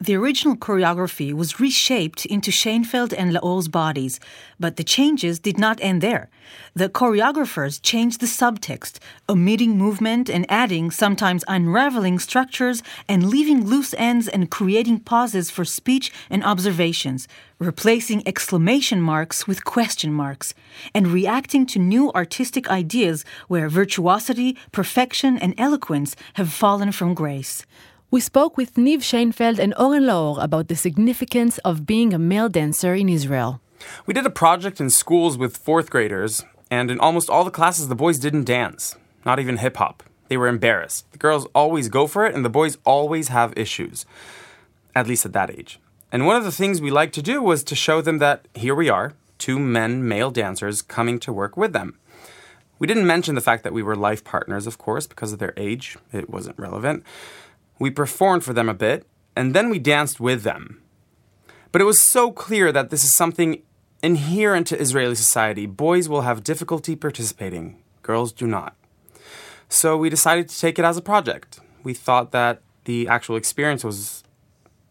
[0.00, 4.20] The original choreography was reshaped into Sheinfeld and Laor's bodies,
[4.60, 6.30] but the changes did not end there.
[6.72, 13.92] The choreographers changed the subtext, omitting movement and adding, sometimes unraveling structures and leaving loose
[13.98, 17.26] ends and creating pauses for speech and observations,
[17.58, 20.54] replacing exclamation marks with question marks,
[20.94, 27.66] and reacting to new artistic ideas where virtuosity, perfection, and eloquence have fallen from grace.
[28.10, 32.48] We spoke with Niv Sheinfeld and Oren Laor about the significance of being a male
[32.48, 33.60] dancer in Israel.
[34.06, 37.88] We did a project in schools with fourth graders, and in almost all the classes,
[37.88, 40.02] the boys didn't dance, not even hip hop.
[40.28, 41.04] They were embarrassed.
[41.12, 44.06] The girls always go for it, and the boys always have issues,
[44.94, 45.78] at least at that age.
[46.10, 48.74] And one of the things we liked to do was to show them that here
[48.74, 51.98] we are, two men, male dancers, coming to work with them.
[52.78, 55.52] We didn't mention the fact that we were life partners, of course, because of their
[55.58, 55.98] age.
[56.10, 57.04] It wasn't relevant.
[57.78, 60.82] We performed for them a bit, and then we danced with them.
[61.70, 63.62] But it was so clear that this is something
[64.02, 65.66] inherent to Israeli society.
[65.66, 68.74] Boys will have difficulty participating, girls do not.
[69.68, 71.60] So we decided to take it as a project.
[71.82, 74.24] We thought that the actual experience was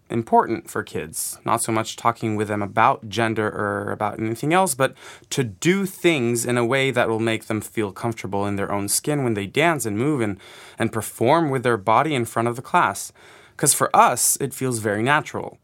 [0.09, 1.37] important for kids.
[1.45, 4.95] Not so much talking with them about gender or about anything else, but
[5.31, 8.87] to do things in a way that will make them feel comfortable in their own
[8.87, 10.39] skin when they dance and move and,
[10.79, 13.11] and perform with their body in front of the class.
[13.55, 15.57] Because for us, it feels very natural.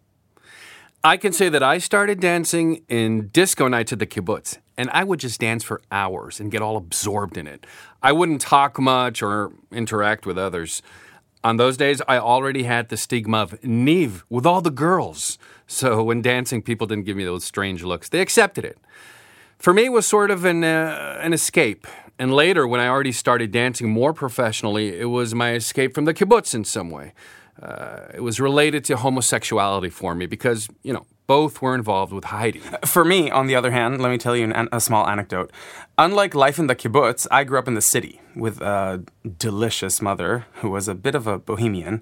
[1.05, 5.03] I can say that I started dancing in disco nights at the kibbutz, and I
[5.03, 7.65] would just dance for hours and get all absorbed in it.
[8.01, 10.81] I wouldn't talk much or interact with others.
[11.43, 15.37] On those days, I already had the stigma of Neve with all the girls.
[15.67, 18.07] So when dancing, people didn't give me those strange looks.
[18.07, 18.77] They accepted it.
[19.57, 21.85] For me, it was sort of an, uh, an escape.
[22.17, 26.13] And later, when I already started dancing more professionally, it was my escape from the
[26.13, 27.13] kibbutz in some way.
[27.61, 32.25] Uh, it was related to homosexuality for me because, you know, both were involved with
[32.25, 32.61] Heidi.
[32.85, 35.51] For me, on the other hand, let me tell you an, a small anecdote.
[35.97, 39.03] Unlike life in the kibbutz, I grew up in the city with a
[39.37, 42.01] delicious mother who was a bit of a bohemian.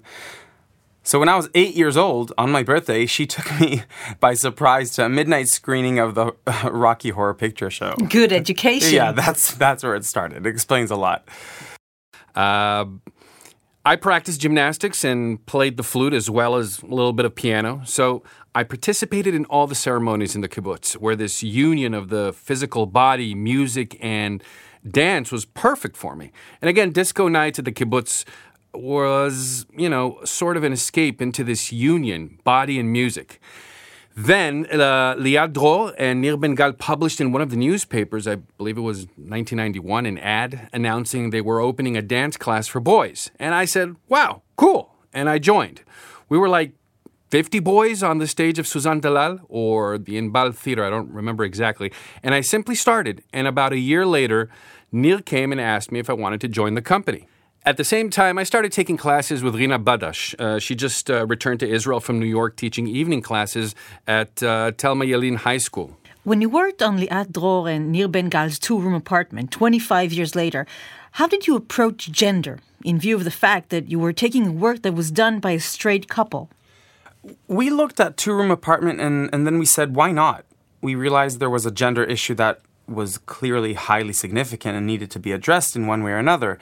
[1.04, 3.82] So when I was eight years old, on my birthday, she took me
[4.20, 6.32] by surprise to a midnight screening of the
[6.70, 7.94] Rocky Horror Picture Show.
[8.08, 8.94] Good education.
[8.94, 10.46] Yeah, that's that's where it started.
[10.46, 11.28] It explains a lot.
[12.34, 12.86] Uh,
[13.84, 17.82] I practiced gymnastics and played the flute as well as a little bit of piano.
[17.84, 18.22] So
[18.54, 22.84] I participated in all the ceremonies in the kibbutz, where this union of the physical
[22.84, 24.42] body, music, and
[24.88, 26.32] dance was perfect for me.
[26.60, 28.24] And again, disco nights at the kibbutz
[28.74, 33.40] was, you know, sort of an escape into this union, body and music.
[34.14, 38.82] Then uh, Liat and Nir Ben-Gal published in one of the newspapers, I believe it
[38.82, 43.30] was 1991, an ad announcing they were opening a dance class for boys.
[43.38, 44.94] And I said, wow, cool.
[45.14, 45.80] And I joined.
[46.28, 46.72] We were like
[47.32, 51.44] 50 boys on the stage of Suzanne Dellal or the Inbal Theater, I don't remember
[51.44, 51.90] exactly.
[52.22, 53.24] And I simply started.
[53.32, 54.50] And about a year later,
[54.92, 57.26] Nir came and asked me if I wanted to join the company.
[57.64, 60.38] At the same time, I started taking classes with Rina Badash.
[60.38, 63.74] Uh, she just uh, returned to Israel from New York teaching evening classes
[64.06, 65.96] at uh, Thelma Yellin High School.
[66.24, 70.66] When you worked on Liat Dror and Nir Ben-Gal's two room apartment 25 years later,
[71.12, 74.82] how did you approach gender in view of the fact that you were taking work
[74.82, 76.50] that was done by a straight couple?
[77.48, 80.44] We looked at two room apartment and, and then we said, why not?
[80.80, 85.20] We realized there was a gender issue that was clearly highly significant and needed to
[85.20, 86.58] be addressed in one way or another.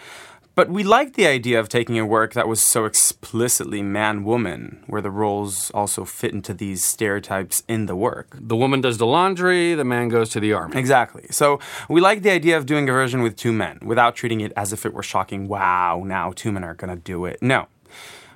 [0.56, 4.84] But we liked the idea of taking a work that was so explicitly man woman,
[4.88, 8.36] where the roles also fit into these stereotypes in the work.
[8.38, 10.76] The woman does the laundry, the man goes to the army.
[10.76, 11.26] Exactly.
[11.30, 14.52] So we liked the idea of doing a version with two men without treating it
[14.56, 17.40] as if it were shocking, wow, now two men are going to do it.
[17.40, 17.68] No.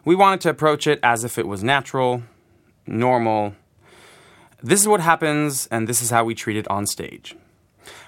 [0.05, 2.23] We wanted to approach it as if it was natural,
[2.87, 3.55] normal.
[4.63, 7.35] This is what happens, and this is how we treat it on stage.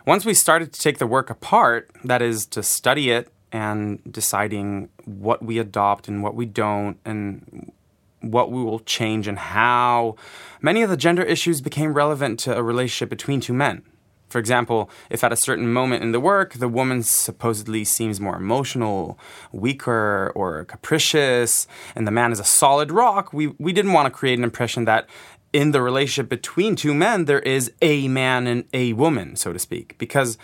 [0.06, 4.90] Once we started to take the work apart, that is, to study it and deciding
[5.04, 7.72] what we adopt and what we don't, and
[8.20, 10.16] what we will change and how,
[10.60, 13.82] many of the gender issues became relevant to a relationship between two men.
[14.28, 18.36] For example, if at a certain moment in the work the woman supposedly seems more
[18.36, 19.18] emotional,
[19.52, 24.10] weaker, or capricious, and the man is a solid rock, we, we didn't want to
[24.10, 25.08] create an impression that
[25.52, 29.58] in the relationship between two men there is a man and a woman, so to
[29.58, 29.96] speak.
[29.98, 30.36] Because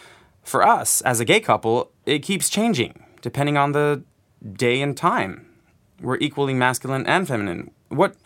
[0.42, 4.03] for us, as a gay couple, it keeps changing depending on the
[4.53, 5.47] day and time.
[6.01, 7.71] We're equally masculine and feminine.
[7.88, 8.16] What,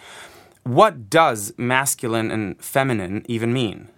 [0.64, 3.90] what does masculine and feminine even mean?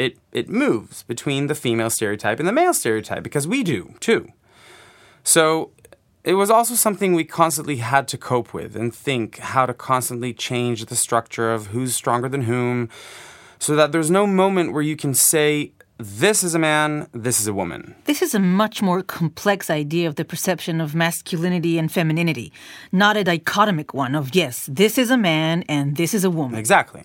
[0.00, 4.32] It it moves between the female stereotype and the male stereotype because we do too.
[5.22, 5.72] So
[6.24, 10.32] it was also something we constantly had to cope with and think how to constantly
[10.32, 12.88] change the structure of who's stronger than whom
[13.58, 17.46] so that there's no moment where you can say this is a man, this is
[17.46, 17.94] a woman.
[18.04, 22.52] This is a much more complex idea of the perception of masculinity and femininity,
[22.90, 26.58] not a dichotomic one of yes, this is a man and this is a woman.
[26.58, 27.04] Exactly.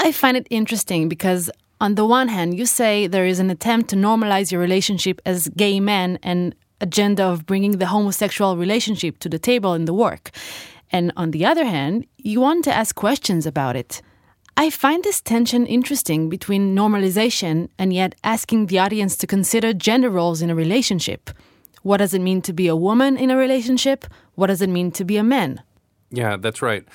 [0.00, 1.50] I find it interesting because
[1.84, 5.48] on the one hand, you say there is an attempt to normalize your relationship as
[5.48, 10.30] gay men and agenda of bringing the homosexual relationship to the table in the work.
[10.90, 14.00] And on the other hand, you want to ask questions about it.
[14.56, 20.08] I find this tension interesting between normalization and yet asking the audience to consider gender
[20.08, 21.28] roles in a relationship.
[21.82, 24.06] What does it mean to be a woman in a relationship?
[24.36, 25.62] What does it mean to be a man?
[26.10, 26.86] Yeah, that's right.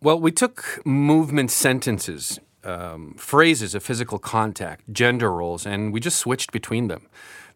[0.00, 6.18] Well, we took movement sentences um, phrases of physical contact, gender roles, and we just
[6.18, 7.06] switched between them.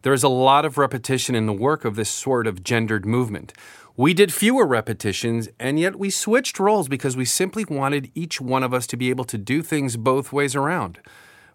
[0.01, 3.53] There is a lot of repetition in the work of this sort of gendered movement.
[3.97, 8.63] We did fewer repetitions, and yet we switched roles because we simply wanted each one
[8.63, 10.99] of us to be able to do things both ways around.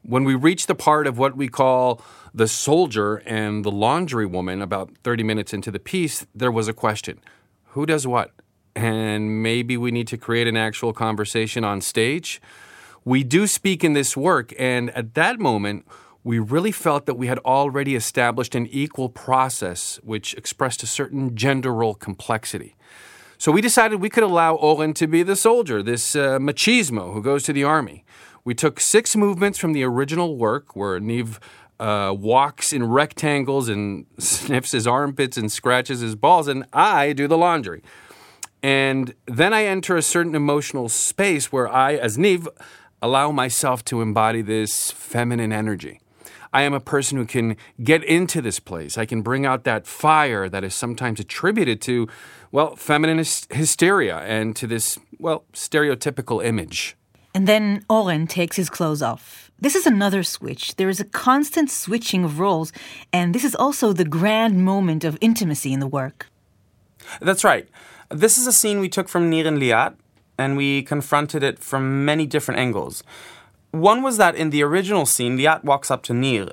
[0.02, 4.62] When we reached the part of what we call the soldier and the laundry woman,
[4.62, 7.20] about 30 minutes into the piece, there was a question
[7.72, 8.32] Who does what?
[8.76, 12.40] and maybe we need to create an actual conversation on stage.
[13.04, 15.86] We do speak in this work, and at that moment,
[16.22, 21.34] we really felt that we had already established an equal process which expressed a certain
[21.34, 22.76] gender role complexity.
[23.38, 27.22] So we decided we could allow Oren to be the soldier, this uh, machismo who
[27.22, 28.04] goes to the army.
[28.44, 31.38] We took six movements from the original work where Niv
[31.78, 37.26] uh, walks in rectangles and sniffs his armpits and scratches his balls, and I do
[37.26, 37.82] the laundry.
[38.62, 42.46] And then I enter a certain emotional space where I, as Niv,
[43.02, 46.00] allow myself to embody this feminine energy.
[46.52, 48.98] I am a person who can get into this place.
[48.98, 52.08] I can bring out that fire that is sometimes attributed to,
[52.50, 56.96] well, feminine hysteria and to this, well, stereotypical image.
[57.32, 59.52] And then Oren takes his clothes off.
[59.60, 60.74] This is another switch.
[60.76, 62.72] There is a constant switching of roles,
[63.12, 66.26] and this is also the grand moment of intimacy in the work.
[67.20, 67.68] That's right.
[68.08, 69.94] This is a scene we took from Nir and Liat,
[70.40, 73.02] and we confronted it from many different angles.
[73.70, 76.48] One was that in the original scene, Liat walks up to Nir.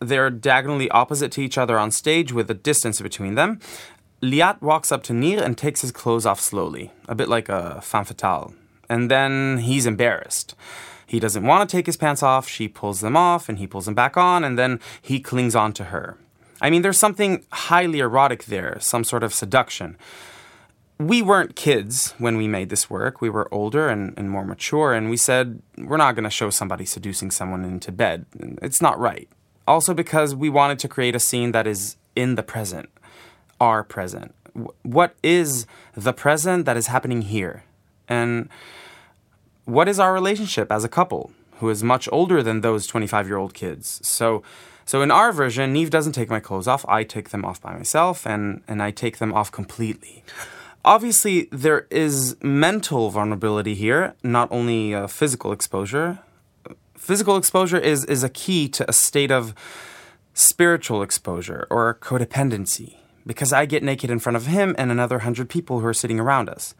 [0.00, 3.60] They're diagonally opposite to each other on stage with a distance between them.
[4.22, 7.80] Liat walks up to Nir and takes his clothes off slowly, a bit like a
[7.82, 8.54] femme fatale.
[8.88, 10.54] And then he's embarrassed.
[11.06, 13.84] He doesn't want to take his pants off, she pulls them off, and he pulls
[13.84, 16.16] them back on, and then he clings on to her.
[16.60, 19.96] I mean, there's something highly erotic there, some sort of seduction
[20.98, 23.20] we weren't kids when we made this work.
[23.20, 26.48] We were older and, and more mature, and we said, we're not going to show
[26.50, 28.24] somebody seducing someone into bed.
[28.62, 29.28] It's not right.
[29.68, 32.88] Also, because we wanted to create a scene that is in the present,
[33.60, 34.34] our present.
[34.82, 37.64] What is the present that is happening here?
[38.08, 38.48] And
[39.66, 43.36] what is our relationship as a couple who is much older than those 25 year
[43.36, 44.00] old kids?
[44.02, 44.42] So,
[44.86, 46.86] so in our version, Niv doesn't take my clothes off.
[46.88, 50.24] I take them off by myself, and, and I take them off completely.
[50.86, 56.20] Obviously, there is mental vulnerability here, not only uh, physical exposure.
[56.96, 59.52] Physical exposure is, is a key to a state of
[60.32, 65.48] spiritual exposure or codependency, because I get naked in front of him and another hundred
[65.48, 66.76] people who are sitting around us.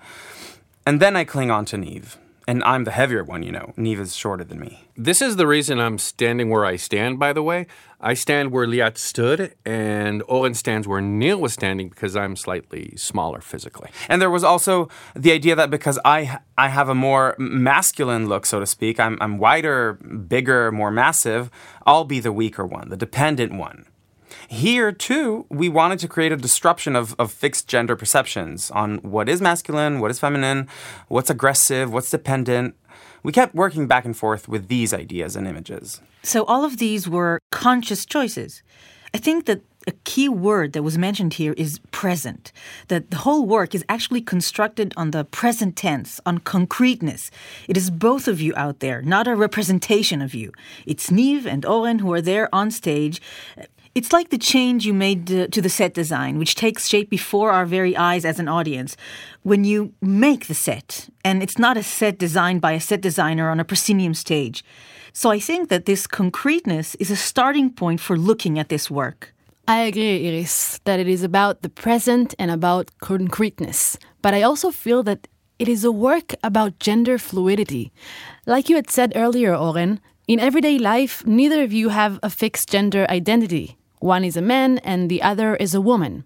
[0.87, 2.17] And then I cling on to Niv.
[2.49, 3.73] And I'm the heavier one, you know.
[3.77, 4.89] Niv is shorter than me.
[4.97, 7.67] This is the reason I'm standing where I stand, by the way.
[8.01, 12.95] I stand where Liat stood, and Oren stands where Nir was standing because I'm slightly
[12.97, 13.91] smaller physically.
[14.09, 18.47] And there was also the idea that because I I have a more masculine look,
[18.47, 21.51] so to speak, I'm, I'm wider, bigger, more massive,
[21.85, 23.87] I'll be the weaker one, the dependent one.
[24.49, 29.29] Here, too, we wanted to create a disruption of, of fixed gender perceptions on what
[29.29, 30.69] is masculine, what is feminine,
[31.09, 32.77] what's aggressive, what's dependent.
[33.23, 36.01] We kept working back and forth with these ideas and images.
[36.23, 38.63] So, all of these were conscious choices.
[39.13, 42.53] I think that a key word that was mentioned here is present.
[42.89, 47.31] That the whole work is actually constructed on the present tense, on concreteness.
[47.69, 50.53] It is both of you out there, not a representation of you.
[50.87, 53.21] It's Niv and Oren who are there on stage.
[53.97, 57.65] It's like the change you made to the set design, which takes shape before our
[57.65, 58.95] very eyes as an audience.
[59.43, 63.49] When you make the set, and it's not a set designed by a set designer
[63.49, 64.63] on a proscenium stage.
[65.15, 69.33] So I think that this concreteness is a starting point for looking at this work.
[69.67, 73.97] I agree, Iris, that it is about the present and about concreteness.
[74.21, 75.27] But I also feel that
[75.59, 77.93] it is a work about gender fluidity.
[78.45, 82.69] Like you had said earlier, Oren, in everyday life, neither of you have a fixed
[82.69, 83.79] gender identity.
[84.07, 86.25] One is a man and the other is a woman.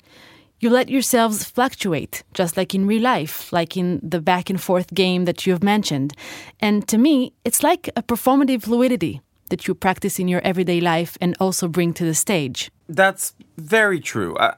[0.58, 4.92] You let yourselves fluctuate, just like in real life, like in the back and forth
[4.92, 6.12] game that you have mentioned.
[6.60, 11.16] And to me, it's like a performative fluidity that you practice in your everyday life
[11.22, 12.70] and also bring to the stage.
[12.86, 14.36] That's very true.
[14.36, 14.56] Uh,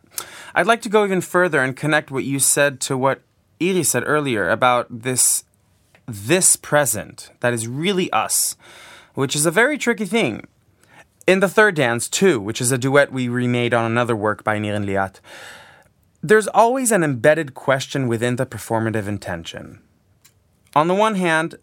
[0.56, 3.22] I'd like to go even further and connect what you said to what
[3.60, 5.44] Iri said earlier about this
[6.08, 8.56] this present that is really us,
[9.14, 10.48] which is a very tricky thing.
[11.26, 14.58] In the third dance, too, which is a duet we remade on another work by
[14.58, 15.20] Nir and Liat,
[16.20, 19.80] there's always an embedded question within the performative intention.
[20.74, 21.56] On the one hand,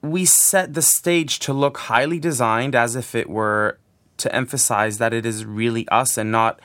[0.00, 3.78] we set the stage to look highly designed as if it were
[4.18, 6.60] to emphasize that it is really us and not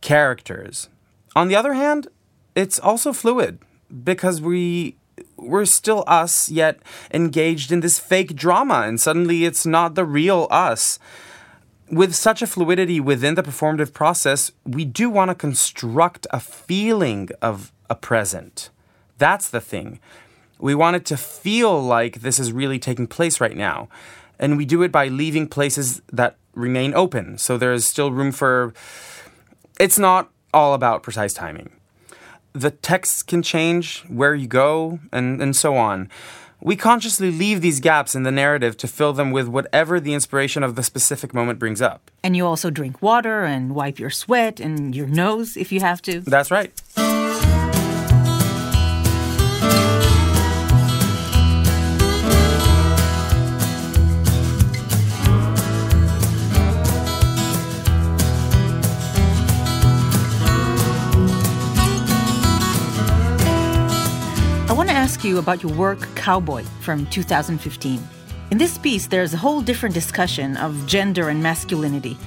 [0.00, 0.88] characters.
[1.34, 2.08] On the other hand,
[2.54, 3.58] it's also fluid
[4.04, 4.96] because we
[5.36, 6.80] we're still us yet
[7.12, 10.98] engaged in this fake drama and suddenly it's not the real us
[11.90, 17.28] with such a fluidity within the performative process, we do want to construct a feeling
[17.40, 18.70] of a present.
[19.18, 20.00] That's the thing.
[20.58, 23.88] We want it to feel like this is really taking place right now.
[24.38, 27.38] And we do it by leaving places that remain open.
[27.38, 28.74] So there is still room for.
[29.78, 31.70] It's not all about precise timing.
[32.56, 36.08] the texts can change, where you go, and, and so on.
[36.60, 40.62] We consciously leave these gaps in the narrative to fill them with whatever the inspiration
[40.62, 42.10] of the specific moment brings up.
[42.22, 46.02] And you also drink water and wipe your sweat and your nose if you have
[46.02, 46.20] to.
[46.20, 46.72] That's right.
[65.16, 68.06] Ask you about your work Cowboy from 2015.
[68.50, 72.18] In this piece, there's a whole different discussion of gender and masculinity.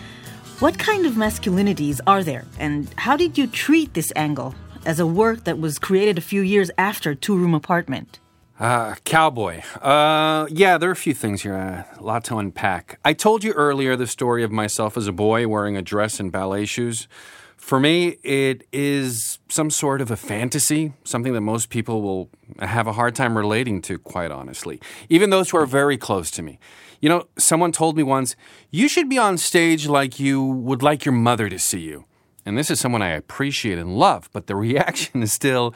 [0.58, 4.56] What kind of masculinities are there, and how did you treat this angle
[4.88, 8.18] as a work that was created a few years after Two Room Apartment?
[8.60, 9.62] Uh, cowboy.
[9.84, 11.56] Uh, yeah, there are a few things here.
[11.56, 13.00] Uh, a lot to unpack.
[13.06, 16.32] I told you earlier the story of myself as a boy wearing a dress and
[16.32, 17.08] ballet shoes.
[17.70, 22.88] For me, it is some sort of a fantasy, something that most people will have
[22.88, 26.58] a hard time relating to, quite honestly, even those who are very close to me.
[27.00, 28.36] You know, someone told me once,
[28.72, 32.06] you should be on stage like you would like your mother to see you.
[32.44, 35.76] And this is someone I appreciate and love, but the reaction is still.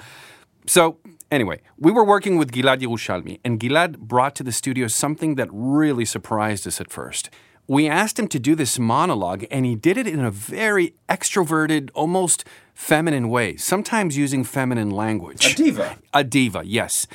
[0.66, 0.98] So,
[1.30, 5.48] anyway, we were working with Gilad Yerushalmy, and Gilad brought to the studio something that
[5.52, 7.30] really surprised us at first
[7.68, 11.90] we asked him to do this monologue, and he did it in a very extroverted,
[11.94, 12.44] almost
[12.74, 15.46] feminine way, sometimes using feminine language.
[15.46, 15.98] A diva.
[16.14, 17.08] A diva, yes.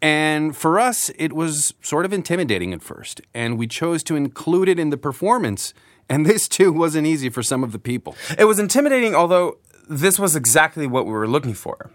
[0.00, 4.68] And for us, it was sort of intimidating at first, and we chose to include
[4.68, 5.74] it in the performance.
[6.08, 8.14] And this too wasn't easy for some of the people.
[8.38, 11.90] It was intimidating, although this was exactly what we were looking for.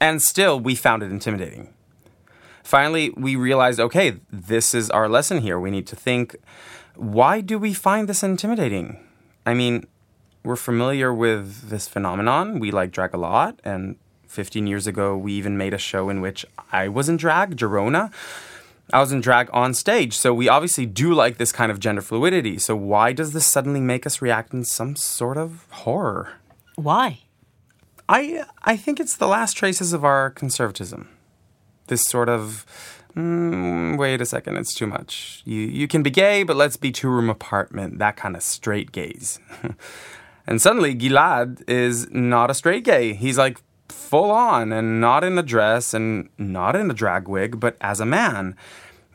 [0.00, 1.72] And still, we found it intimidating.
[2.64, 5.60] Finally, we realized okay, this is our lesson here.
[5.60, 6.36] We need to think
[6.96, 8.98] why do we find this intimidating?
[9.46, 9.86] I mean,
[10.44, 12.58] we're familiar with this phenomenon.
[12.58, 16.20] We like drag a lot, and 15 years ago, we even made a show in
[16.20, 18.12] which I was in drag, Gerona.
[18.92, 22.02] I was in drag on stage, so we obviously do like this kind of gender
[22.02, 22.58] fluidity.
[22.58, 26.32] So, why does this suddenly make us react in some sort of horror?
[26.74, 27.20] Why?
[28.08, 31.08] I, I think it's the last traces of our conservatism.
[31.86, 32.66] This sort of
[33.16, 35.42] mm, wait a second, it's too much.
[35.44, 38.92] You, you can be gay, but let's be two room apartment, that kind of straight
[38.92, 39.38] gaze.
[40.46, 43.14] and suddenly, Gilad is not a straight gay.
[43.14, 43.58] He's like
[43.88, 48.00] full on and not in a dress and not in a drag wig, but as
[48.00, 48.56] a man.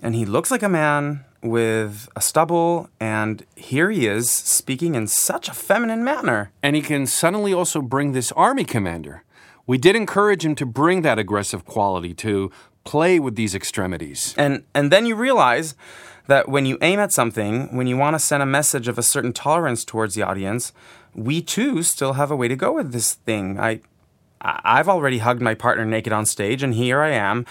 [0.02, 5.08] And he looks like a man with a stubble, and here he is speaking in
[5.08, 6.52] such a feminine manner.
[6.62, 9.24] And he can suddenly also bring this army commander.
[9.66, 12.52] We did encourage him to bring that aggressive quality to
[12.88, 14.34] play with these extremities.
[14.38, 15.76] And and then you realize
[16.28, 19.04] that when you aim at something, when you want to send a message of a
[19.04, 20.74] certain tolerance towards the audience,
[21.14, 23.60] we too still have a way to go with this thing.
[23.60, 23.82] I
[24.42, 27.46] I've already hugged my partner naked on stage and here I am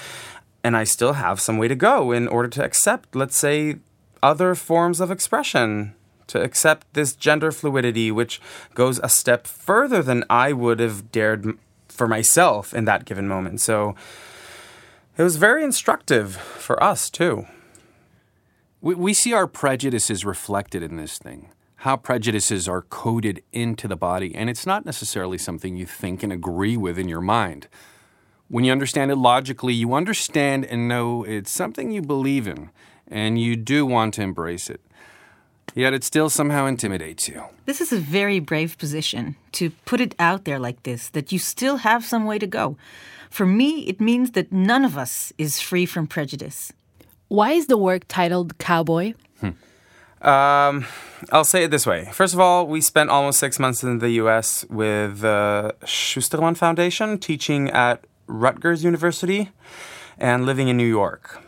[0.64, 3.76] and I still have some way to go in order to accept, let's say,
[4.22, 5.95] other forms of expression
[6.28, 8.41] to accept this gender fluidity, which
[8.74, 11.59] goes a step further than I would have dared
[11.89, 13.61] for myself in that given moment.
[13.61, 13.95] So
[15.17, 17.47] it was very instructive for us, too.
[18.81, 23.97] We, we see our prejudices reflected in this thing, how prejudices are coded into the
[23.97, 27.69] body, and it's not necessarily something you think and agree with in your mind.
[28.49, 32.71] When you understand it logically, you understand and know it's something you believe in,
[33.09, 34.81] and you do want to embrace it.
[35.75, 37.45] Yet it still somehow intimidates you.
[37.64, 41.39] This is a very brave position to put it out there like this that you
[41.39, 42.77] still have some way to go.
[43.37, 46.72] For me, it means that none of us is free from prejudice.
[47.28, 49.12] Why is the work titled Cowboy?
[49.41, 50.26] Hmm.
[50.26, 50.87] Um,
[51.30, 52.09] I'll say it this way.
[52.14, 54.64] First of all, we spent almost six months in the U.S.
[54.70, 59.51] with the Schusterman Foundation, teaching at Rutgers University,
[60.16, 61.43] and living in New York.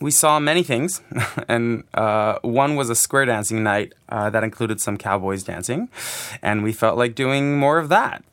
[0.00, 1.02] We saw many things,
[1.48, 5.90] and uh, one was a square dancing night uh, that included some cowboys dancing,
[6.40, 8.24] and we felt like doing more of that.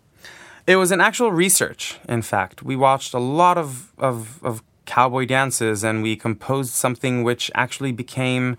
[0.65, 2.63] It was an actual research, in fact.
[2.63, 7.91] We watched a lot of, of, of cowboy dances and we composed something which actually
[7.91, 8.57] became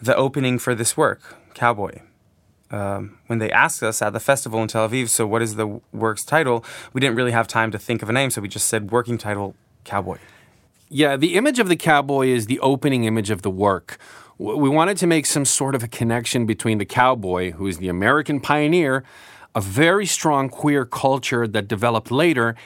[0.00, 2.00] the opening for this work, Cowboy.
[2.70, 5.80] Um, when they asked us at the festival in Tel Aviv, so what is the
[5.92, 6.64] work's title?
[6.92, 9.16] We didn't really have time to think of a name, so we just said working
[9.16, 10.18] title Cowboy.
[10.88, 13.98] Yeah, the image of the cowboy is the opening image of the work.
[14.38, 17.88] We wanted to make some sort of a connection between the cowboy, who is the
[17.88, 19.04] American pioneer,
[19.54, 22.56] a very strong queer culture that developed later,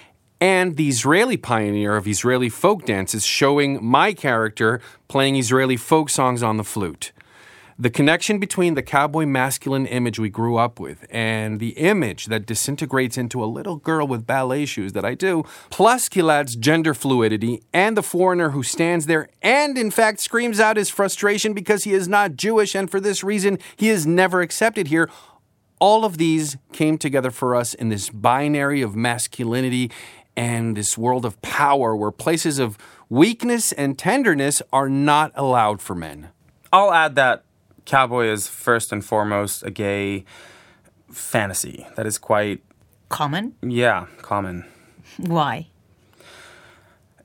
[0.41, 6.43] and the Israeli pioneer of Israeli folk dances, showing my character playing Israeli folk songs
[6.43, 7.13] on the flute.
[7.81, 12.45] The connection between the cowboy masculine image we grew up with and the image that
[12.45, 17.63] disintegrates into a little girl with ballet shoes that I do, plus Gilad's gender fluidity
[17.73, 21.93] and the foreigner who stands there and, in fact, screams out his frustration because he
[21.93, 25.09] is not Jewish and for this reason he is never accepted here.
[25.81, 29.91] All of these came together for us in this binary of masculinity
[30.37, 35.95] and this world of power where places of weakness and tenderness are not allowed for
[35.95, 36.29] men.
[36.73, 37.45] I'll add that
[37.85, 40.25] Cowboy is first and foremost a gay
[41.11, 42.63] fantasy that is quite,
[43.09, 43.55] Common?
[43.63, 44.65] yeah, common.
[45.17, 45.69] Why?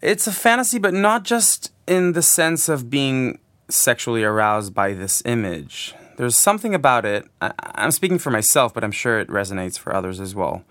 [0.02, 3.40] It's a fantasy, but not just in the sense of being
[3.70, 5.94] sexually aroused by this image.
[6.16, 7.26] There's something about it.
[7.42, 10.64] I, I'm speaking for myself, but I'm sure it resonates for others as well.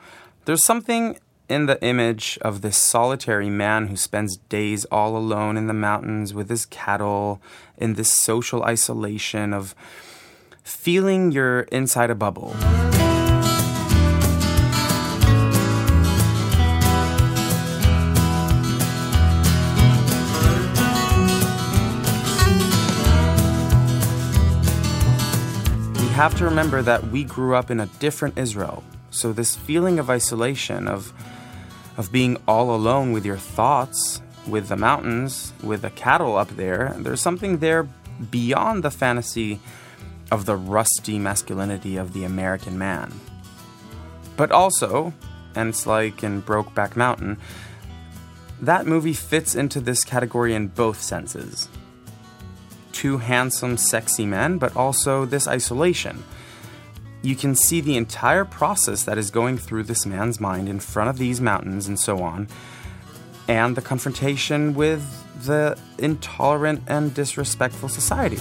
[0.45, 1.19] There's something
[1.49, 6.33] in the image of this solitary man who spends days all alone in the mountains
[6.33, 7.43] with his cattle,
[7.77, 9.75] in this social isolation of
[10.63, 12.55] feeling you're inside a bubble.
[26.13, 28.85] Have to remember that we grew up in a different Israel.
[29.11, 31.13] So this feeling of isolation, of
[31.97, 36.95] of being all alone with your thoughts, with the mountains, with the cattle up there,
[36.99, 37.89] there's something there
[38.31, 39.61] beyond the fantasy
[40.31, 43.13] of the rusty masculinity of the American man.
[44.37, 45.13] But also,
[45.55, 47.39] and it's like in Brokeback Mountain,
[48.61, 51.69] that movie fits into this category in both senses.
[52.93, 56.23] Two handsome, sexy men, but also this isolation.
[57.23, 61.11] You can see the entire process that is going through this man's mind in front
[61.11, 62.49] of these mountains and so on,
[63.49, 65.03] and the confrontation with
[65.45, 68.39] the intolerant and disrespectful society.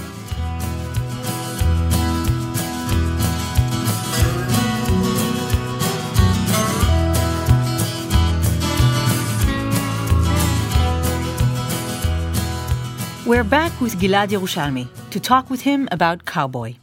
[13.32, 16.76] We're back with Gilad Yerushalmy to talk with him about Cowboy.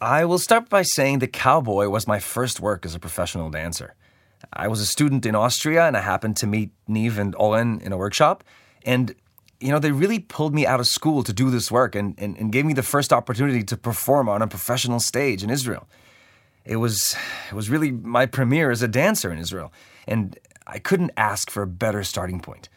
[0.00, 3.94] I will start by saying that Cowboy was my first work as a professional dancer.
[4.52, 7.92] I was a student in Austria and I happened to meet Niv and Oren in
[7.92, 8.42] a workshop.
[8.84, 9.14] And,
[9.60, 12.36] you know, they really pulled me out of school to do this work and, and,
[12.36, 15.86] and gave me the first opportunity to perform on a professional stage in Israel.
[16.64, 17.14] It was,
[17.48, 19.72] it was really my premiere as a dancer in Israel.
[20.08, 20.36] And
[20.66, 22.68] I couldn't ask for a better starting point.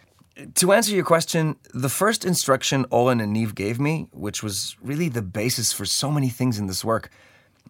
[0.55, 5.09] To answer your question, the first instruction Oren and Niv gave me, which was really
[5.09, 7.09] the basis for so many things in this work,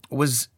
[0.10, 0.50] was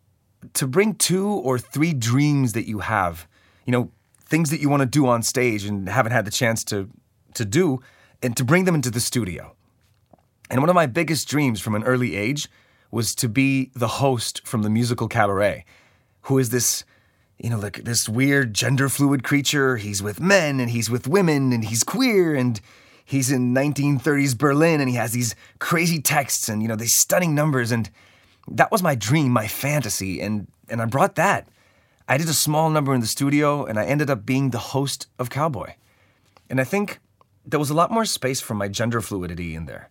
[0.53, 3.27] to bring two or three dreams that you have,
[3.65, 3.91] you know,
[4.25, 6.89] things that you want to do on stage and haven't had the chance to
[7.35, 7.79] to do,
[8.23, 9.55] and to bring them into the studio.
[10.49, 12.49] And one of my biggest dreams from an early age
[12.89, 15.63] was to be the host from the musical Cabaret,
[16.21, 16.83] who is this
[17.39, 19.77] you know, like this weird gender fluid creature.
[19.77, 22.59] He's with men and he's with women and he's queer and
[23.05, 27.33] he's in 1930s Berlin and he has these crazy texts and, you know, these stunning
[27.33, 27.71] numbers.
[27.71, 27.89] And
[28.49, 30.19] that was my dream, my fantasy.
[30.19, 31.47] And, and I brought that.
[32.09, 35.07] I did a small number in the studio and I ended up being the host
[35.17, 35.73] of Cowboy.
[36.49, 36.99] And I think
[37.45, 39.89] there was a lot more space for my gender fluidity in there.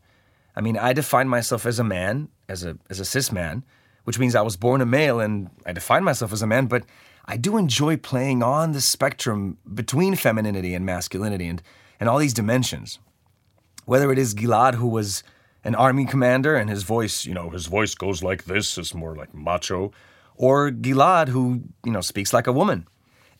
[0.55, 3.65] I mean, I define myself as a man, as a, as a cis man,
[4.05, 6.85] which means I was born a male and I define myself as a man, but
[7.31, 11.63] I do enjoy playing on the spectrum between femininity and masculinity and,
[12.01, 12.99] and all these dimensions.
[13.85, 15.23] Whether it is Gilad, who was
[15.63, 19.15] an army commander and his voice, you know, his voice goes like this, it's more
[19.15, 19.93] like macho,
[20.37, 22.89] or Gilad, who, you know, speaks like a woman.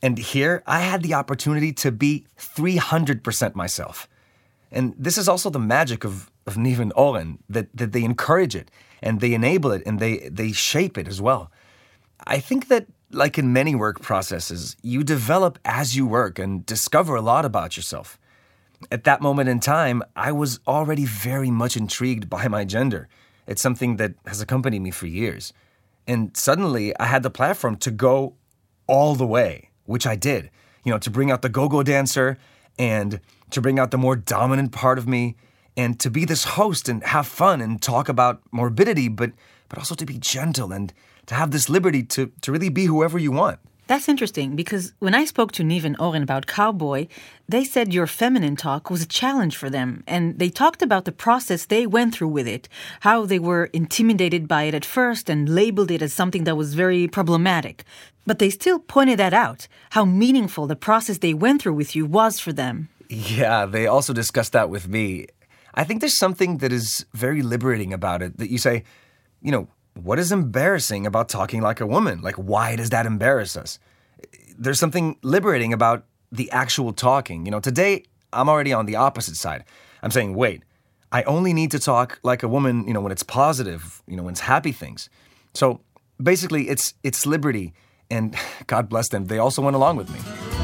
[0.03, 4.07] And here I had the opportunity to be 300% myself.
[4.71, 8.71] And this is also the magic of, of and Oren, that, that they encourage it
[9.03, 11.51] and they enable it and they, they shape it as well.
[12.27, 17.15] I think that like in many work processes, you develop as you work and discover
[17.15, 18.19] a lot about yourself.
[18.93, 23.09] At that moment in time, I was already very much intrigued by my gender.
[23.47, 25.53] It's something that has accompanied me for years.
[26.07, 28.35] And suddenly, I had the platform to go
[28.87, 30.51] all the way, which I did.
[30.85, 32.39] You know, to bring out the go go dancer
[32.79, 35.37] and to bring out the more dominant part of me
[35.77, 39.33] and to be this host and have fun and talk about morbidity, but,
[39.69, 40.93] but also to be gentle and
[41.29, 43.59] to have this liberty to, to really be whoever you want.
[43.87, 47.07] That's interesting because when I spoke to Niv and Oren about Cowboy,
[47.49, 50.05] they said your feminine talk was a challenge for them.
[50.07, 52.69] And they talked about the process they went through with it,
[53.01, 56.75] how they were intimidated by it at first and labeled it as something that was
[56.75, 57.85] very problematic.
[58.27, 62.05] But they still pointed that out, how meaningful the process they went through with you
[62.05, 62.91] was for them.
[63.09, 65.29] Yeah, they also discussed that with me.
[65.73, 68.85] I think there's something that is very liberating about it that you say,
[69.41, 69.69] you know,
[70.03, 72.21] what is embarrassing about talking like a woman?
[72.21, 73.79] Like, why does that embarrass us?
[74.57, 77.45] There's something liberating about the actual talking.
[77.45, 79.65] You know, today I'm already on the opposite side.
[80.03, 80.63] I'm saying, wait,
[81.11, 84.23] I only need to talk like a woman, you know, when it's positive, you know,
[84.23, 85.09] when it's happy things.
[85.55, 85.81] So
[86.23, 87.73] basically, it's it's liberty,
[88.11, 88.37] and
[88.67, 90.58] God bless them, they also went along with me.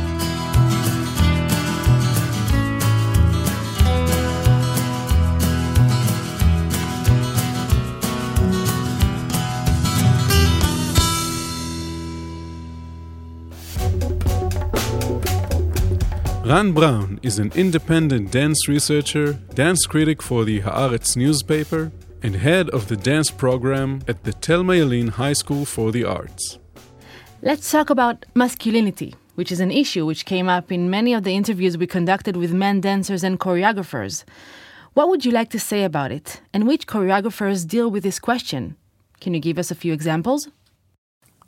[16.44, 21.90] Ran Brown is an independent dance researcher, dance critic for the Haaretz newspaper,
[22.22, 26.58] and head of the dance program at the Thelma Yellin High School for the Arts.
[27.40, 31.34] Let's talk about masculinity, which is an issue which came up in many of the
[31.34, 34.24] interviews we conducted with men dancers and choreographers.
[34.92, 38.76] What would you like to say about it, and which choreographers deal with this question?
[39.18, 40.48] Can you give us a few examples?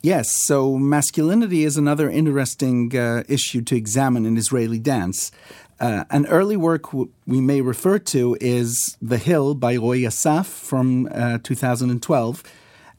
[0.01, 5.31] Yes, so masculinity is another interesting uh, issue to examine in Israeli dance.
[5.79, 10.45] Uh, an early work w- we may refer to is The Hill by Roy Assaf
[10.45, 12.43] from uh, 2012.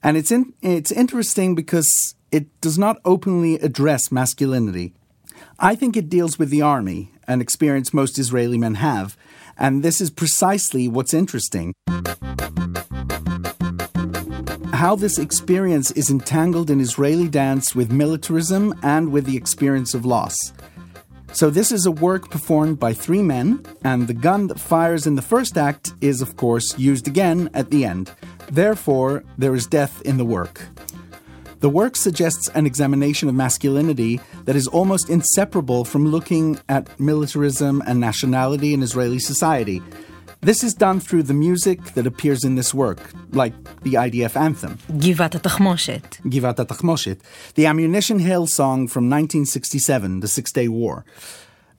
[0.03, 4.93] And it's, in, it's interesting because it does not openly address masculinity.
[5.59, 9.17] I think it deals with the army, an experience most Israeli men have.
[9.57, 11.75] And this is precisely what's interesting
[14.79, 20.07] how this experience is entangled in Israeli dance with militarism and with the experience of
[20.07, 20.37] loss.
[21.33, 25.17] So, this is a work performed by three men, and the gun that fires in
[25.17, 28.13] the first act is, of course, used again at the end.
[28.53, 30.63] Therefore, there is death in the work.
[31.59, 37.83] The work suggests an examination of masculinity that is almost inseparable from looking at militarism
[37.85, 39.83] and nationality in Israeli society.
[40.41, 43.01] This is done through the music that appears in this work,
[43.33, 44.79] like the IDF anthem.
[44.93, 46.21] Givat HaTachmoshet.
[46.31, 47.19] Givat HaTachmoshet,
[47.57, 51.05] the Ammunition Hill song from 1967, the Six Day War.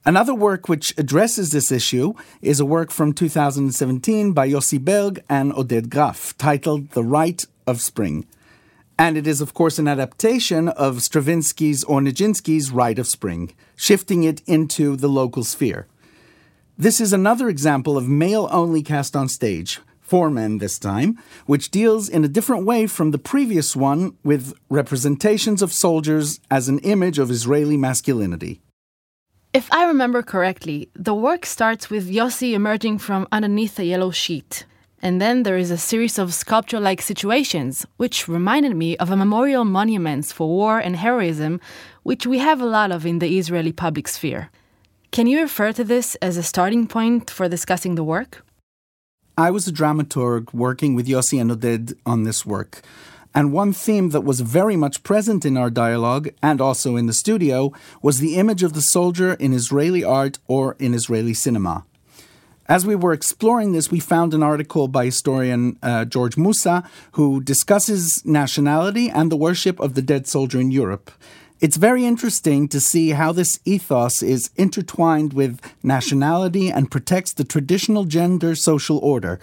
[0.04, 5.52] Another work which addresses this issue is a work from 2017 by Yossi Berg and
[5.52, 8.26] Oded Graf, titled The Rite of Spring.
[8.98, 14.22] And it is, of course, an adaptation of Stravinsky's or Nijinsky's Rite of Spring, shifting
[14.22, 15.86] it into the local sphere.
[16.80, 21.70] This is another example of male only cast on stage, four men this time, which
[21.70, 26.78] deals in a different way from the previous one with representations of soldiers as an
[26.78, 28.62] image of Israeli masculinity.
[29.52, 34.64] If I remember correctly, the work starts with Yossi emerging from underneath a yellow sheet.
[35.02, 39.16] And then there is a series of sculpture like situations, which reminded me of a
[39.16, 41.60] memorial monuments for war and heroism,
[42.04, 44.50] which we have a lot of in the Israeli public sphere.
[45.12, 48.44] Can you refer to this as a starting point for discussing the work?
[49.36, 52.80] I was a dramaturg working with Yossi and Oded on this work.
[53.34, 57.12] And one theme that was very much present in our dialogue and also in the
[57.12, 61.84] studio was the image of the soldier in Israeli art or in Israeli cinema.
[62.66, 67.40] As we were exploring this, we found an article by historian uh, George Mosse who
[67.40, 71.10] discusses nationality and the worship of the dead soldier in Europe.
[71.60, 77.44] It's very interesting to see how this ethos is intertwined with nationality and protects the
[77.44, 79.38] traditional gender social order.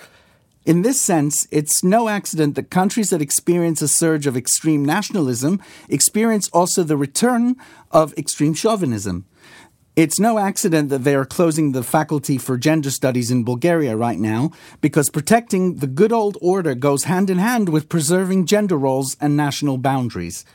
[0.65, 5.61] In this sense, it's no accident that countries that experience a surge of extreme nationalism
[5.89, 7.55] experience also the return
[7.91, 9.27] of extreme chauvinism.
[9.95, 14.19] It's no accident that they are closing the faculty for gender studies in Bulgaria right
[14.19, 14.51] now,
[14.81, 19.37] because protecting the good old order goes hand in hand with preserving gender roles and
[19.37, 20.45] national boundaries.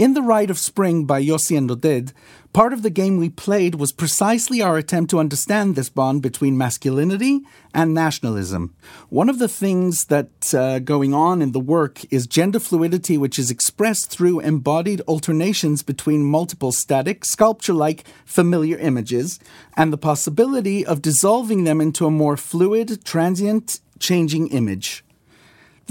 [0.00, 2.14] In The Rite of Spring by Yossi and Oded,
[2.54, 6.56] part of the game we played was precisely our attempt to understand this bond between
[6.56, 7.42] masculinity
[7.74, 8.74] and nationalism.
[9.10, 13.38] One of the things that's uh, going on in the work is gender fluidity, which
[13.38, 19.38] is expressed through embodied alternations between multiple static, sculpture like familiar images,
[19.76, 25.04] and the possibility of dissolving them into a more fluid, transient, changing image.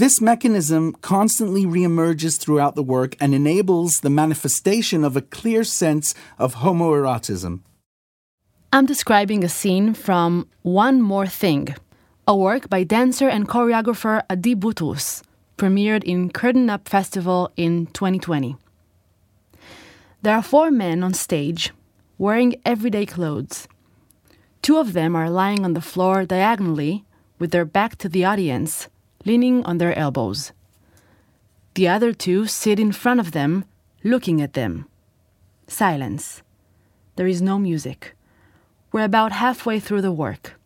[0.00, 6.14] This mechanism constantly reemerges throughout the work and enables the manifestation of a clear sense
[6.38, 7.60] of homoerotism.
[8.72, 11.76] I'm describing a scene from One More Thing,
[12.26, 15.22] a work by dancer and choreographer Adi Boutrous,
[15.58, 18.56] premiered in Curtain Up Festival in 2020.
[20.22, 21.74] There are four men on stage
[22.16, 23.68] wearing everyday clothes.
[24.62, 27.04] Two of them are lying on the floor diagonally
[27.38, 28.88] with their back to the audience
[29.24, 30.52] leaning on their elbows.
[31.74, 33.64] The other two sit in front of them,
[34.02, 34.86] looking at them.
[35.66, 36.42] Silence.
[37.16, 38.16] There is no music.
[38.92, 40.58] We're about halfway through the work.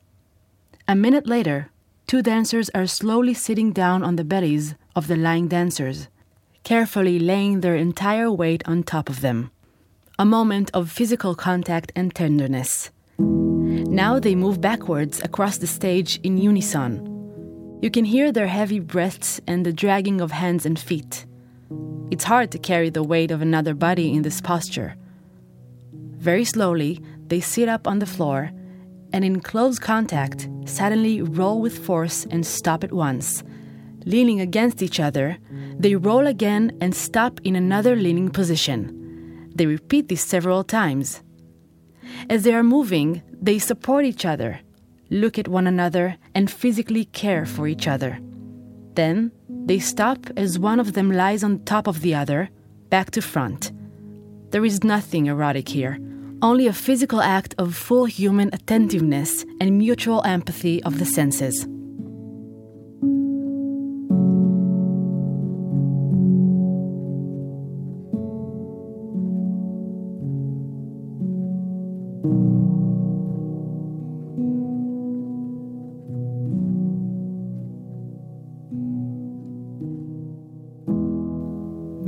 [0.89, 1.71] A minute later,
[2.07, 6.09] two dancers are slowly sitting down on the bellies of the lying dancers,
[6.63, 9.51] carefully laying their entire weight on top of them.
[10.19, 12.91] A moment of physical contact and tenderness.
[13.19, 17.14] Now they move backwards across the stage in unison.
[17.85, 21.27] You can hear their heavy breaths and the dragging of hands and feet.
[22.11, 24.97] It's hard to carry the weight of another body in this posture.
[25.93, 28.51] Very slowly, they sit up on the floor
[29.13, 33.43] and, in close contact, suddenly roll with force and stop at once.
[34.07, 35.37] Leaning against each other,
[35.79, 39.51] they roll again and stop in another leaning position.
[39.55, 41.23] They repeat this several times.
[42.31, 44.61] As they are moving, they support each other,
[45.15, 48.19] look at one another, and physically care for each other.
[48.95, 52.51] Then they stop as one of them lies on top of the other,
[52.91, 53.73] back to front.
[54.51, 55.99] There is nothing erotic here,
[56.43, 61.67] only a physical act of full human attentiveness and mutual empathy of the senses.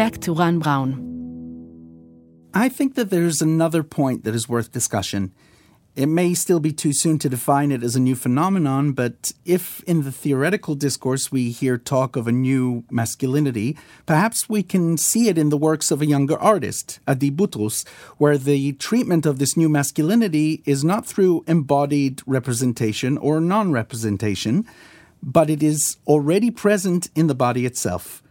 [0.06, 0.92] Back to Ran Brown.
[2.54, 5.32] I think that there's another point that is worth discussion.
[5.96, 9.82] It may still be too soon to define it as a new phenomenon, but if
[9.82, 13.76] in the theoretical discourse we hear talk of a new masculinity,
[14.06, 17.84] perhaps we can see it in the works of a younger artist, Adi Boutrous,
[18.16, 24.64] where the treatment of this new masculinity is not through embodied representation or non representation,
[25.20, 28.22] but it is already present in the body itself.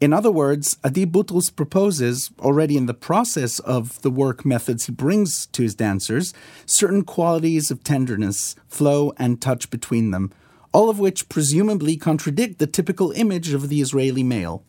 [0.00, 4.92] In other words, Adi Boutrous proposes, already in the process of the work methods he
[4.92, 6.32] brings to his dancers,
[6.64, 10.32] certain qualities of tenderness, flow, and touch between them,
[10.72, 14.64] all of which presumably contradict the typical image of the Israeli male.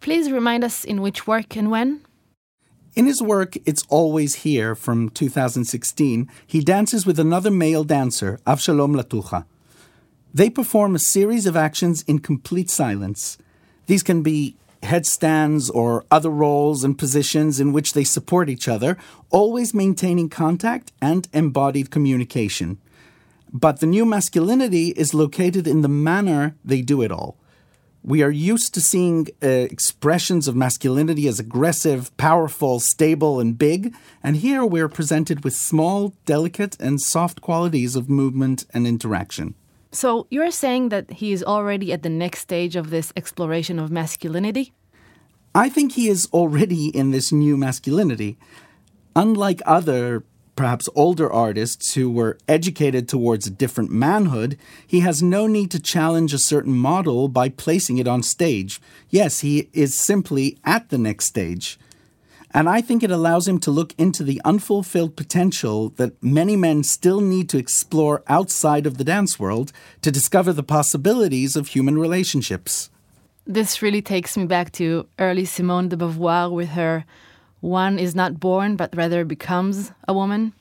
[0.00, 2.00] Please remind us in which work and when?
[2.96, 9.00] In his work, It's Always Here from 2016, he dances with another male dancer, Avshalom
[9.00, 9.44] Latucha.
[10.32, 13.38] They perform a series of actions in complete silence.
[13.86, 18.96] These can be headstands or other roles and positions in which they support each other,
[19.30, 22.78] always maintaining contact and embodied communication.
[23.52, 27.36] But the new masculinity is located in the manner they do it all.
[28.02, 33.94] We are used to seeing uh, expressions of masculinity as aggressive, powerful, stable, and big,
[34.22, 39.54] and here we are presented with small, delicate, and soft qualities of movement and interaction.
[39.94, 43.92] So you're saying that he is already at the next stage of this exploration of
[43.92, 44.72] masculinity?
[45.54, 48.36] I think he is already in this new masculinity.
[49.14, 50.24] Unlike other,
[50.56, 55.78] perhaps older artists who were educated towards a different manhood, he has no need to
[55.78, 58.80] challenge a certain model by placing it on stage.
[59.10, 61.78] Yes, he is simply at the next stage.
[62.56, 66.84] And I think it allows him to look into the unfulfilled potential that many men
[66.84, 71.98] still need to explore outside of the dance world to discover the possibilities of human
[71.98, 72.90] relationships.
[73.44, 77.04] This really takes me back to early Simone de Beauvoir with her
[77.60, 80.52] one is not born but rather becomes a woman.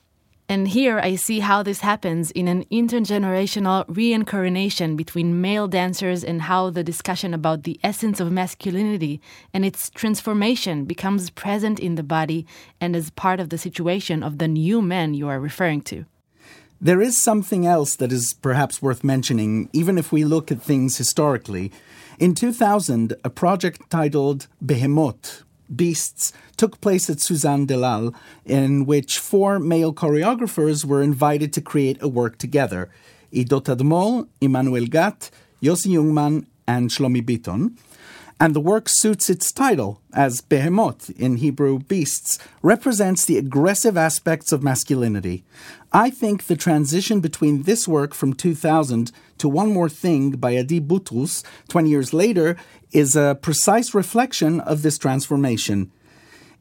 [0.49, 6.43] And here I see how this happens in an intergenerational reincarnation between male dancers and
[6.43, 9.21] how the discussion about the essence of masculinity
[9.53, 12.45] and its transformation becomes present in the body
[12.81, 16.05] and as part of the situation of the new men you are referring to.
[16.81, 20.97] There is something else that is perhaps worth mentioning, even if we look at things
[20.97, 21.71] historically.
[22.19, 28.13] In 2000, a project titled Behemoth, Beasts took place at Suzanne Dellal,
[28.45, 32.89] in which four male choreographers were invited to create a work together
[33.31, 35.31] Ido Tadmor, Emanuel Gat,
[35.61, 37.77] Yossi Jungmann, and Shlomi Biton.
[38.39, 44.51] And the work suits its title, as Behemoth, in Hebrew beasts, represents the aggressive aspects
[44.51, 45.45] of masculinity.
[45.93, 50.79] I think the transition between this work from 2000 to One More Thing by Adi
[50.79, 52.57] Boutrous 20 years later
[52.91, 55.91] is a precise reflection of this transformation.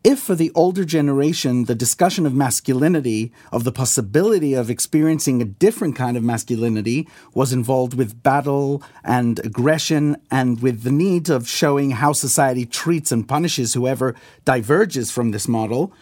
[0.04, 5.44] If for the older generation, the discussion of masculinity, of the possibility of experiencing a
[5.44, 11.48] different kind of masculinity, was involved with battle and aggression and with the need of
[11.48, 15.92] showing how society treats and punishes whoever diverges from this model,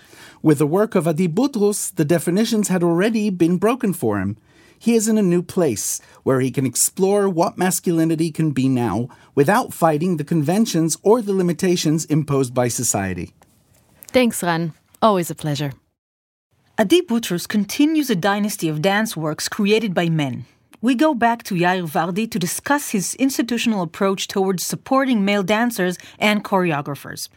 [0.42, 4.38] with the work of Adi Boutrous, the definitions had already been broken for him.
[4.78, 9.10] He is in a new place where he can explore what masculinity can be now
[9.34, 13.34] without fighting the conventions or the limitations imposed by society.
[14.12, 14.72] Thanks, Ran.
[15.00, 15.72] Always a pleasure.
[16.76, 20.46] Adi Boutrous continues a dynasty of dance works created by men.
[20.82, 25.96] we go back to Yair Vardi to discuss his institutional approach towards supporting male dancers
[26.18, 27.28] and choreographers.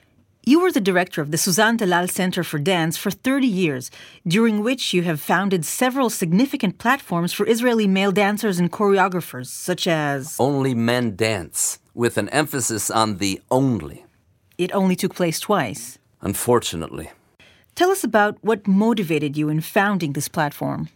[0.46, 3.92] You were the director of the Suzanne Dellal Center for Dance for 30 years,
[4.28, 9.86] during which you have founded several significant platforms for Israeli male dancers and choreographers, such
[9.88, 14.06] as Only Men Dance, with an emphasis on the only,
[14.58, 16.00] It Only Took Place Twice.
[16.24, 17.12] Unfortunately.
[17.76, 20.90] Tell us about what motivated you in founding this platform.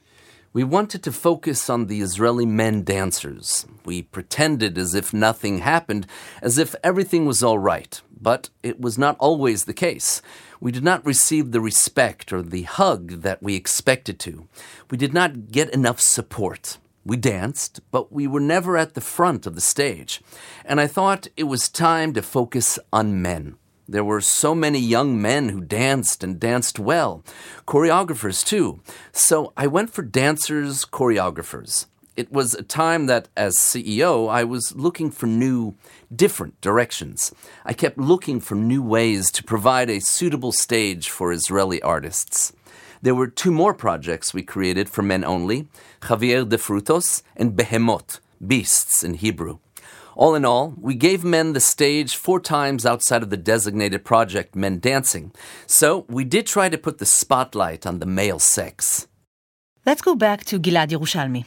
[0.53, 3.67] We wanted to focus on the Israeli men dancers.
[3.85, 6.07] We pretended as if nothing happened,
[6.41, 8.01] as if everything was all right.
[8.19, 10.21] But it was not always the case.
[10.59, 14.47] We did not receive the respect or the hug that we expected to.
[14.89, 16.79] We did not get enough support.
[17.05, 20.21] We danced, but we were never at the front of the stage.
[20.65, 23.57] And I thought it was time to focus on men.
[23.89, 27.23] There were so many young men who danced and danced well,
[27.65, 28.81] choreographers too.
[29.13, 31.85] So I went for dancers, choreographers.
[32.17, 35.75] It was a time that, as CEO, I was looking for new,
[36.13, 37.31] different directions.
[37.63, 42.51] I kept looking for new ways to provide a suitable stage for Israeli artists.
[43.01, 45.67] There were two more projects we created for men only
[46.01, 49.59] Javier de Frutos and Behemot, beasts in Hebrew.
[50.17, 54.55] All in all, we gave men the stage four times outside of the designated project
[54.55, 55.31] Men Dancing.
[55.67, 59.07] So we did try to put the spotlight on the male sex.
[59.85, 61.45] Let's go back to Gilad Yerushalmy.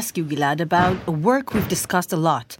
[0.00, 2.56] Ask you, Gilad, about a work we've discussed a lot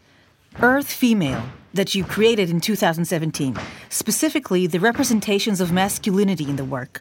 [0.61, 3.57] Earth Female, that you created in 2017,
[3.89, 7.01] specifically the representations of masculinity in the work.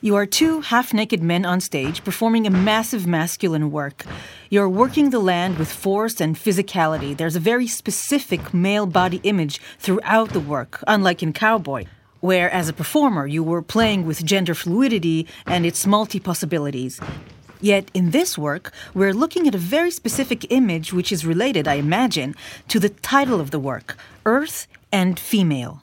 [0.00, 4.06] You are two half naked men on stage performing a massive masculine work.
[4.48, 7.14] You're working the land with force and physicality.
[7.14, 11.84] There's a very specific male body image throughout the work, unlike in Cowboy,
[12.20, 16.98] where as a performer you were playing with gender fluidity and its multi possibilities.
[17.60, 21.74] Yet in this work, we're looking at a very specific image which is related, I
[21.74, 22.34] imagine,
[22.68, 23.96] to the title of the work
[24.26, 25.82] Earth and Female.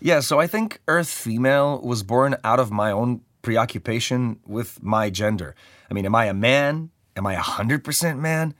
[0.00, 5.10] Yeah, so I think Earth Female was born out of my own preoccupation with my
[5.10, 5.54] gender.
[5.90, 6.90] I mean, am I a man?
[7.16, 8.54] Am I a 100% man?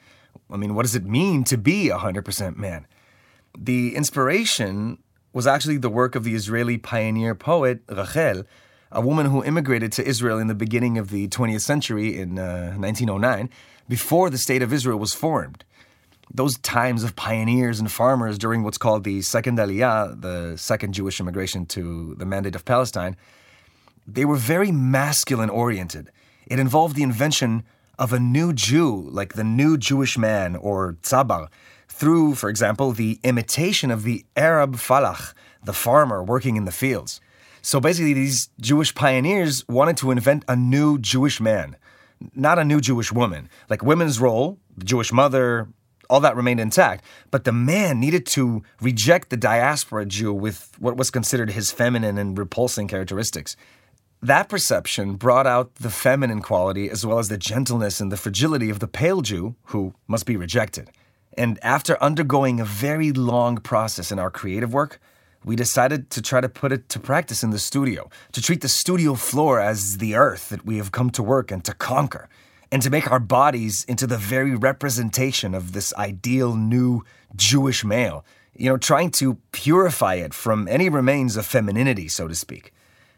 [0.51, 2.87] I mean, what does it mean to be a 100% man?
[3.57, 4.99] The inspiration
[5.33, 8.45] was actually the work of the Israeli pioneer poet Rachel,
[8.93, 12.75] a woman who immigrated to Israel in the beginning of the 20th century in uh,
[12.77, 13.51] 1909,
[13.89, 15.65] before the State of Israel was formed.
[16.33, 21.19] Those times of pioneers and farmers during what's called the Second Aliyah, the second Jewish
[21.19, 23.17] immigration to the Mandate of Palestine,
[24.07, 26.11] they were very masculine oriented.
[26.47, 27.65] It involved the invention
[27.99, 31.49] of a new Jew, like the new Jewish man or tzabar,
[31.89, 37.21] through, for example, the imitation of the Arab falach, the farmer working in the fields.
[37.63, 41.77] So basically, these Jewish pioneers wanted to invent a new Jewish man,
[42.35, 43.49] not a new Jewish woman.
[43.69, 45.69] Like women's role, the Jewish mother,
[46.11, 47.05] all that remained intact.
[47.31, 52.19] But the man needed to reject the diaspora Jew with what was considered his feminine
[52.19, 53.57] and repulsing characteristics.
[54.23, 58.69] That perception brought out the feminine quality as well as the gentleness and the fragility
[58.69, 60.91] of the pale Jew, who must be rejected.
[61.39, 65.01] And after undergoing a very long process in our creative work,
[65.45, 68.69] we decided to try to put it to practice in the studio, to treat the
[68.69, 72.29] studio floor as the earth that we have come to work and to conquer,
[72.71, 78.25] and to make our bodies into the very representation of this ideal new Jewish male,
[78.55, 82.73] you know, trying to purify it from any remains of femininity, so to speak.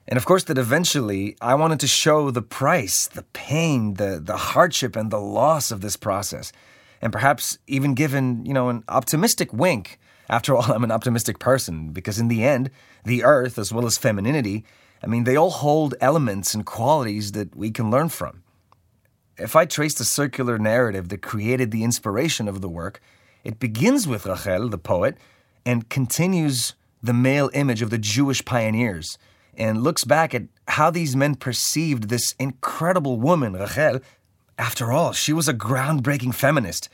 [0.09, 4.37] And of course, that eventually I wanted to show the price, the pain, the, the
[4.37, 6.53] hardship, and the loss of this process.
[7.01, 9.99] And perhaps even given, you know, an optimistic wink
[10.33, 12.71] after all, I'm an optimistic person because, in the end,
[13.05, 14.65] the earth, as well as femininity,
[15.05, 18.43] I mean, they all hold elements and qualities that we can learn from.
[19.37, 23.01] If I trace the circular narrative that created the inspiration of the work,
[23.45, 25.17] it begins with Rachel, the poet,
[25.67, 29.19] and continues the male image of the Jewish pioneers,
[29.55, 34.01] and looks back at how these men perceived this incredible woman, Rachel.
[34.59, 36.89] After all, she was a groundbreaking feminist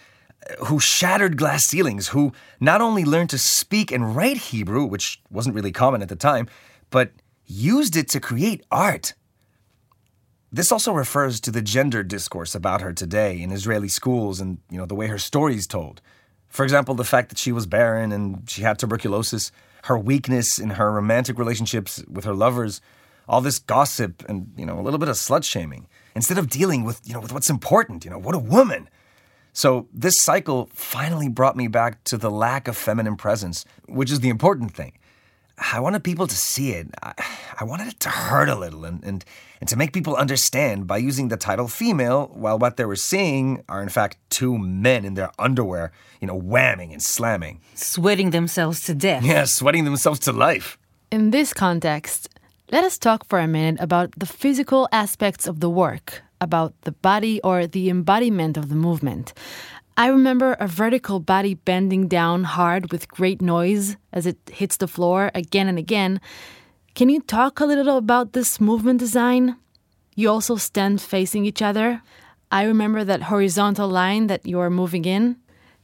[0.66, 5.54] who shattered glass ceilings, who not only learned to speak and write Hebrew, which wasn't
[5.54, 6.48] really common at the time,
[6.90, 7.12] but
[7.46, 9.14] used it to create art.
[10.50, 14.78] This also refers to the gender discourse about her today in Israeli schools and you
[14.78, 16.00] know the way her story is told.
[16.48, 19.52] For example, the fact that she was barren and she had tuberculosis,
[19.84, 22.80] her weakness in her romantic relationships with her lovers,
[23.28, 25.86] all this gossip and, you know, a little bit of slut shaming.
[26.14, 28.88] Instead of dealing with, you know, with what's important, you know, what a woman.
[29.52, 34.20] So this cycle finally brought me back to the lack of feminine presence, which is
[34.20, 34.92] the important thing.
[35.72, 36.86] I wanted people to see it.
[37.02, 37.14] I,
[37.60, 39.24] I wanted it to hurt a little and, and,
[39.60, 43.64] and to make people understand by using the title female, while what they were seeing
[43.68, 45.90] are in fact two men in their underwear,
[46.20, 47.60] you know, whamming and slamming.
[47.74, 49.24] Sweating themselves to death.
[49.24, 50.78] Yeah, sweating themselves to life.
[51.10, 52.28] In this context,
[52.70, 56.92] let us talk for a minute about the physical aspects of the work, about the
[56.92, 59.32] body or the embodiment of the movement.
[59.96, 64.86] I remember a vertical body bending down hard with great noise as it hits the
[64.86, 66.20] floor again and again.
[66.94, 69.56] Can you talk a little about this movement design?
[70.14, 72.02] You also stand facing each other.
[72.50, 75.36] I remember that horizontal line that you are moving in.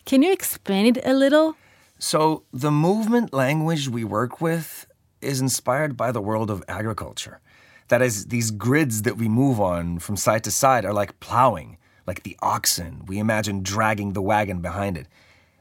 [0.05, 1.57] Can you explain it a little?
[1.99, 4.87] So, the movement language we work with
[5.21, 7.41] is inspired by the world of agriculture.
[7.89, 11.77] That is, these grids that we move on from side to side are like plowing,
[12.07, 15.07] like the oxen we imagine dragging the wagon behind it.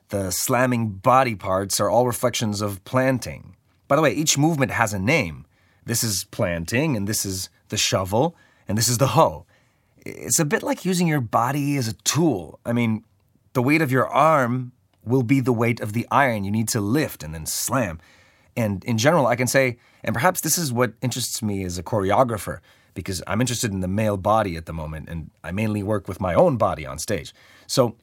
[0.10, 3.56] The slamming body parts are all reflections of planting.
[3.88, 5.46] By the way, each movement has a name.
[5.86, 8.36] This is planting, and this is the shovel,
[8.68, 9.46] and this is the hoe.
[10.06, 12.60] It's a bit like using your body as a tool.
[12.66, 13.04] I mean,
[13.54, 14.72] the weight of your arm
[15.06, 18.00] will be the weight of the iron you need to lift and then slam.
[18.56, 21.84] And in general, I can say, and perhaps this is what interests me as a
[21.84, 22.60] choreographer,
[22.94, 26.20] because I'm interested in the male body at the moment, and I mainly work with
[26.20, 27.34] my own body on stage.
[27.68, 27.96] So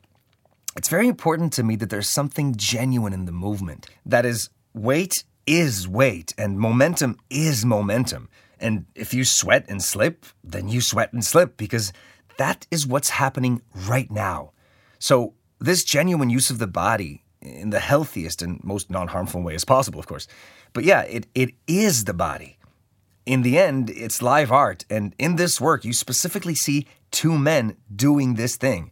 [0.77, 3.89] it's very important to me that there's something genuine in the movement.
[4.07, 8.29] That is, weight is weight, and momentum is momentum.
[8.59, 11.93] And if you sweat and slip, then you sweat and slip, because
[12.39, 14.53] that is what's happening right now.
[14.99, 19.55] So, this genuine use of the body in the healthiest and most non harmful way
[19.55, 20.27] as possible, of course.
[20.73, 22.59] But yeah, it, it is the body.
[23.27, 27.77] In the end, it's live art, and in this work, you specifically see two men
[27.95, 28.91] doing this thing.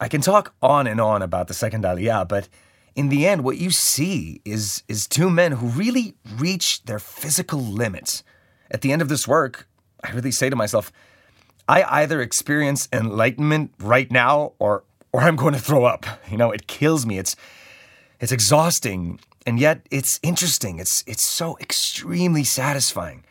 [0.00, 2.48] I can talk on and on about the second Aliyah, but
[2.94, 7.60] in the end, what you see is, is two men who really reach their physical
[7.60, 8.22] limits.
[8.70, 9.68] At the end of this work,
[10.02, 10.92] I really say to myself,
[11.68, 14.84] I either experience enlightenment right now or
[15.14, 16.06] or I'm going to throw up.
[16.28, 17.18] You know, it kills me.
[17.18, 17.36] It's
[18.18, 20.80] it's exhausting, and yet it's interesting.
[20.80, 23.22] It's it's so extremely satisfying.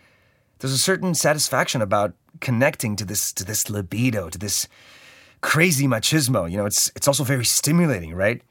[0.60, 4.70] There's a certain satisfaction about connecting to this to this libido, to this
[5.42, 6.50] crazy machismo.
[6.50, 8.42] You know, it's it's also very stimulating, right?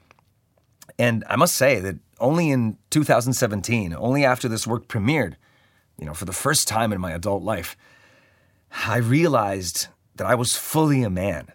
[0.98, 5.36] And I must say that only in 2017, only after this work premiered,
[5.98, 7.78] you know, for the first time in my adult life,
[8.86, 11.48] I realized that I was fully a man.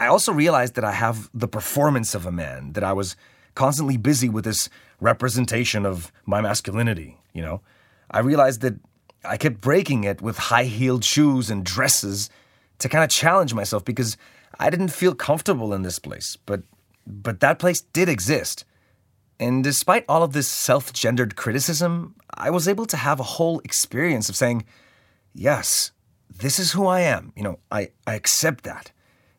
[0.00, 3.16] I also realized that I have the performance of a man, that I was
[3.54, 7.60] constantly busy with this representation of my masculinity, you know.
[8.10, 8.76] I realized that
[9.24, 12.30] I kept breaking it with high-heeled shoes and dresses
[12.78, 14.16] to kind of challenge myself because
[14.58, 16.62] I didn't feel comfortable in this place, but
[17.06, 18.64] but that place did exist.
[19.38, 24.30] And despite all of this self-gendered criticism, I was able to have a whole experience
[24.30, 24.64] of saying,
[25.34, 25.92] "Yes,
[26.30, 27.32] this is who I am.
[27.36, 28.92] You know, I I accept that."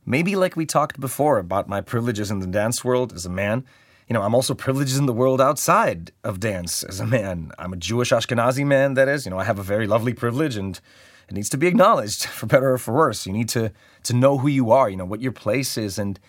[0.06, 3.66] Maybe like we talked before about my privileges in the dance world as a man,
[4.08, 7.52] you know, I'm also privileged in the world outside of dance as a man.
[7.58, 9.26] I'm a Jewish Ashkenazi man, that is.
[9.26, 10.82] You know, I have a very lovely privilege and
[11.30, 13.26] it needs to be acknowledged for better or for worse.
[13.26, 13.72] You need to
[14.04, 16.20] to know who you are, you know, what your place is and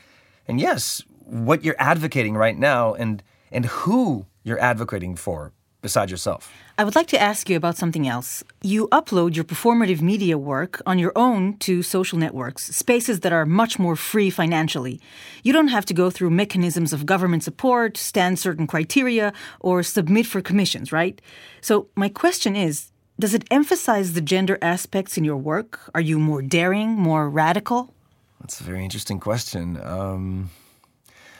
[0.47, 5.53] and yes, what you're advocating right now and and who you're advocating for
[5.83, 6.51] besides yourself.
[6.79, 8.43] I would like to ask you about something else.
[8.63, 13.45] You upload your performative media work on your own to social networks, spaces that are
[13.45, 15.01] much more free financially.
[15.43, 20.27] You don't have to go through mechanisms of government support, stand certain criteria, or submit
[20.27, 21.21] for commissions, right?
[21.61, 25.79] So, my question is does it emphasize the gender aspects in your work?
[25.95, 27.93] Are you more daring, more radical?
[28.41, 29.79] That's a very interesting question.
[29.81, 30.51] Um,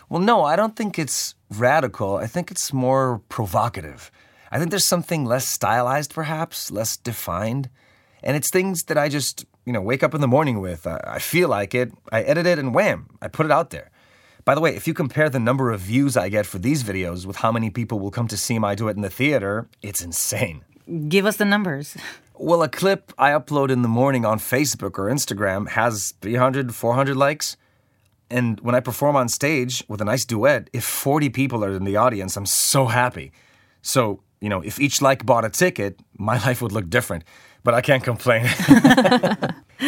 [0.09, 2.16] well, no, I don't think it's radical.
[2.16, 4.10] I think it's more provocative.
[4.52, 7.70] I think there's something less stylized, perhaps, less defined.
[8.22, 10.86] And it's things that I just, you know, wake up in the morning with.
[10.86, 13.90] I, I feel like it, I edit it, and wham, I put it out there.
[14.44, 17.24] By the way, if you compare the number of views I get for these videos
[17.24, 20.02] with how many people will come to see my do it in the theater, it's
[20.02, 20.64] insane.
[21.08, 21.96] Give us the numbers.
[22.34, 27.16] Well, a clip I upload in the morning on Facebook or Instagram has 300, 400
[27.16, 27.56] likes.
[28.28, 31.84] And when I perform on stage with a nice duet, if 40 people are in
[31.84, 33.32] the audience, I'm so happy.
[33.80, 37.24] So you know, if each like bought a ticket, my life would look different.
[37.64, 38.44] But I can't complain.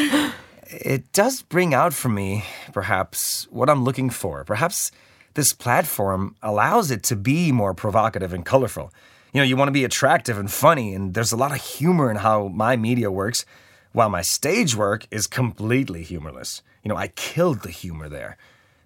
[0.69, 4.45] it does bring out for me, perhaps, what I'm looking for.
[4.45, 4.93] Perhaps
[5.35, 8.93] this platform allows it to be more provocative and colorful.
[9.33, 12.09] You know, you want to be attractive and funny, and there's a lot of humor
[12.09, 13.45] in how my media works,
[13.91, 16.63] while my stage work is completely humorless.
[16.85, 18.37] You know, I killed the humor there.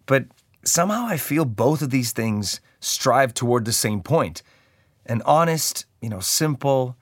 [0.07, 0.25] But
[0.65, 4.43] somehow I feel both of these things strive toward the same point
[5.09, 6.97] an honest, you know, simple,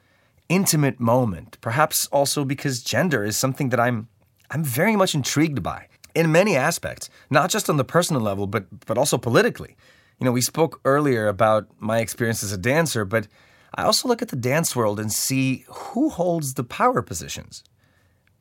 [0.48, 1.58] intimate moment.
[1.60, 4.08] Perhaps also because gender is something that I'm
[4.50, 8.86] I'm very much intrigued by in many aspects, not just on the personal level, but
[8.86, 9.76] but also politically.
[10.18, 13.28] You know, we spoke earlier about my experience as a dancer, but
[13.74, 17.62] I also look at the dance world and see who holds the power positions.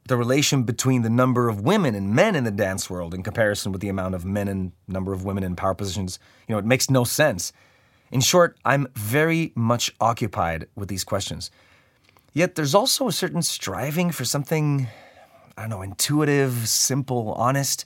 [0.08, 3.72] The relation between the number of women and men in the dance world in comparison
[3.72, 6.66] with the amount of men and number of women in power positions, you know, it
[6.66, 7.52] makes no sense.
[8.12, 11.52] In short, I'm very much occupied with these questions.
[12.34, 14.88] Yet there's also a certain striving for something,
[15.58, 17.86] I don't know, intuitive, simple, honest.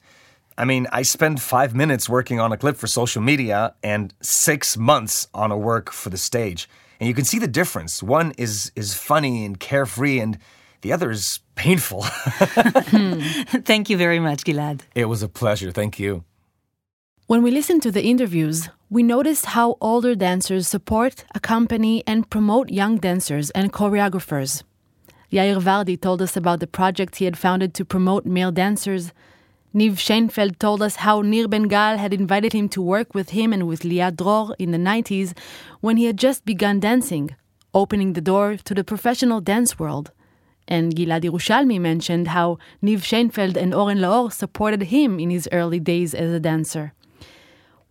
[0.58, 4.76] I mean, I spend five minutes working on a clip for social media and six
[4.76, 6.68] months on a work for the stage.
[7.00, 8.04] And you can see the difference.
[8.04, 10.38] One is is funny and carefree, and
[10.82, 12.02] the other is painful.
[13.64, 14.82] Thank you very much, Gilad.
[14.96, 15.72] it was a pleasure.
[15.72, 16.24] Thank you.
[17.28, 22.70] When we listen to the interviews, we noticed how older dancers support, accompany, and promote
[22.70, 24.64] young dancers and choreographers.
[25.32, 29.14] Yair Vardi told us about the project he had founded to promote male dancers.
[29.76, 33.68] Niv Sheinfeld told us how Nir Ben-Gal had invited him to work with him and
[33.68, 35.38] with Liat Dror in the 90s
[35.82, 37.36] when he had just begun dancing,
[37.76, 40.10] opening the door to the professional dance world.
[40.68, 45.80] And Gilad Yerushalmy mentioned how Niv Sheinfeld and Oren Laor supported him in his early
[45.80, 46.94] days as a dancer.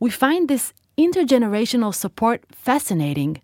[0.00, 3.40] We find this intergenerational support fascinating,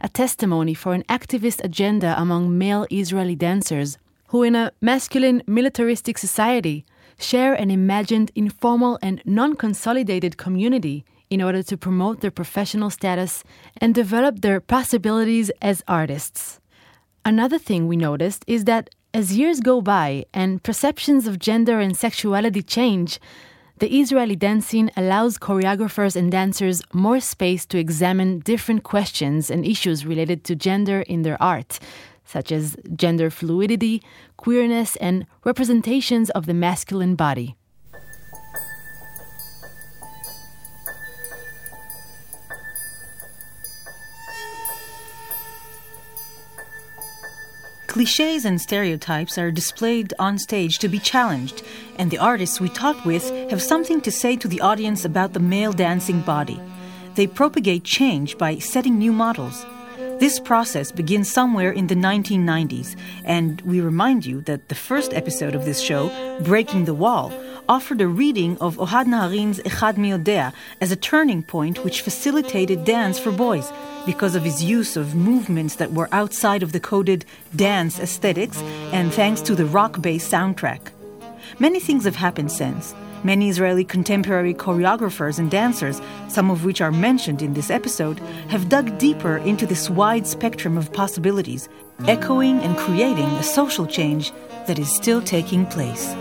[0.00, 3.98] a testimony for an activist agenda among male Israeli dancers
[4.28, 6.84] who, in a masculine militaristic society,
[7.18, 13.42] share an imagined informal and non consolidated community in order to promote their professional status
[13.78, 16.60] and develop their possibilities as artists.
[17.24, 21.96] Another thing we noticed is that as years go by and perceptions of gender and
[21.96, 23.18] sexuality change,
[23.78, 29.66] the Israeli dance scene allows choreographers and dancers more space to examine different questions and
[29.66, 31.80] issues related to gender in their art,
[32.24, 34.02] such as gender fluidity,
[34.36, 37.56] queerness, and representations of the masculine body.
[47.92, 51.62] Cliches and stereotypes are displayed on stage to be challenged,
[51.96, 55.40] and the artists we talked with have something to say to the audience about the
[55.40, 56.58] male dancing body.
[57.16, 59.66] They propagate change by setting new models.
[60.20, 62.96] This process begins somewhere in the 1990s,
[63.26, 66.08] and we remind you that the first episode of this show,
[66.40, 67.30] Breaking the Wall,
[67.68, 72.84] offered a reading of Ohad Naharin's Echad Mi Yodea as a turning point which facilitated
[72.84, 73.72] dance for boys
[74.04, 77.24] because of his use of movements that were outside of the coded
[77.54, 78.60] dance aesthetics
[78.92, 80.90] and thanks to the rock based soundtrack.
[81.58, 82.94] Many things have happened since.
[83.24, 88.18] Many Israeli contemporary choreographers and dancers, some of which are mentioned in this episode,
[88.48, 91.68] have dug deeper into this wide spectrum of possibilities,
[92.08, 94.32] echoing and creating a social change
[94.66, 96.12] that is still taking place.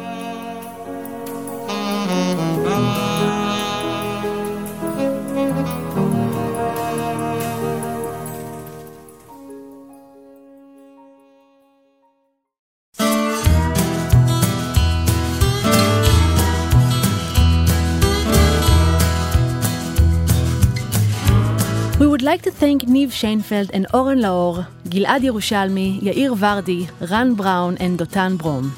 [22.02, 27.36] We would like to thank Niv Sheinfeld and Oren Laor, Gilad Yerushalmy, Yair Vardi, Ran
[27.36, 28.74] Brown, and Dotan Brom.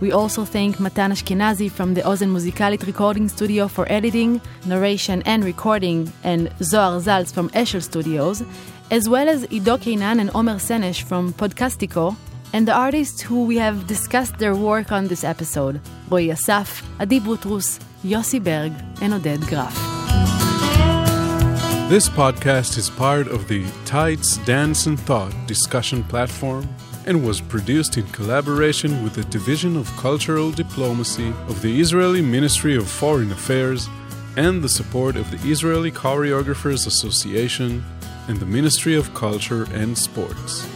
[0.00, 5.44] We also thank Matan Ashkenazi from the Ozen Musikalit recording studio for editing, narration, and
[5.44, 8.44] recording, and Zohar Zalz from Eshel Studios,
[8.92, 12.16] as well as Ido Keinan and Omer Senesh from Podcastico,
[12.52, 17.18] and the artists who we have discussed their work on this episode, Roy Assaf, Adi
[17.18, 18.72] Boutrous, Yossi Berg,
[19.02, 19.74] and Oded Graf.
[21.88, 26.68] This podcast is part of the Tides Dance and Thought discussion platform
[27.08, 32.76] and was produced in collaboration with the Division of Cultural Diplomacy of the Israeli Ministry
[32.76, 33.88] of Foreign Affairs
[34.36, 37.82] and the support of the Israeli Choreographers Association
[38.28, 40.68] and the Ministry of Culture and Sports.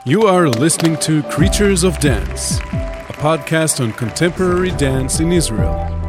[0.07, 2.61] You are listening to Creatures of Dance,
[3.17, 6.06] podcast on contemporary dance in Israel.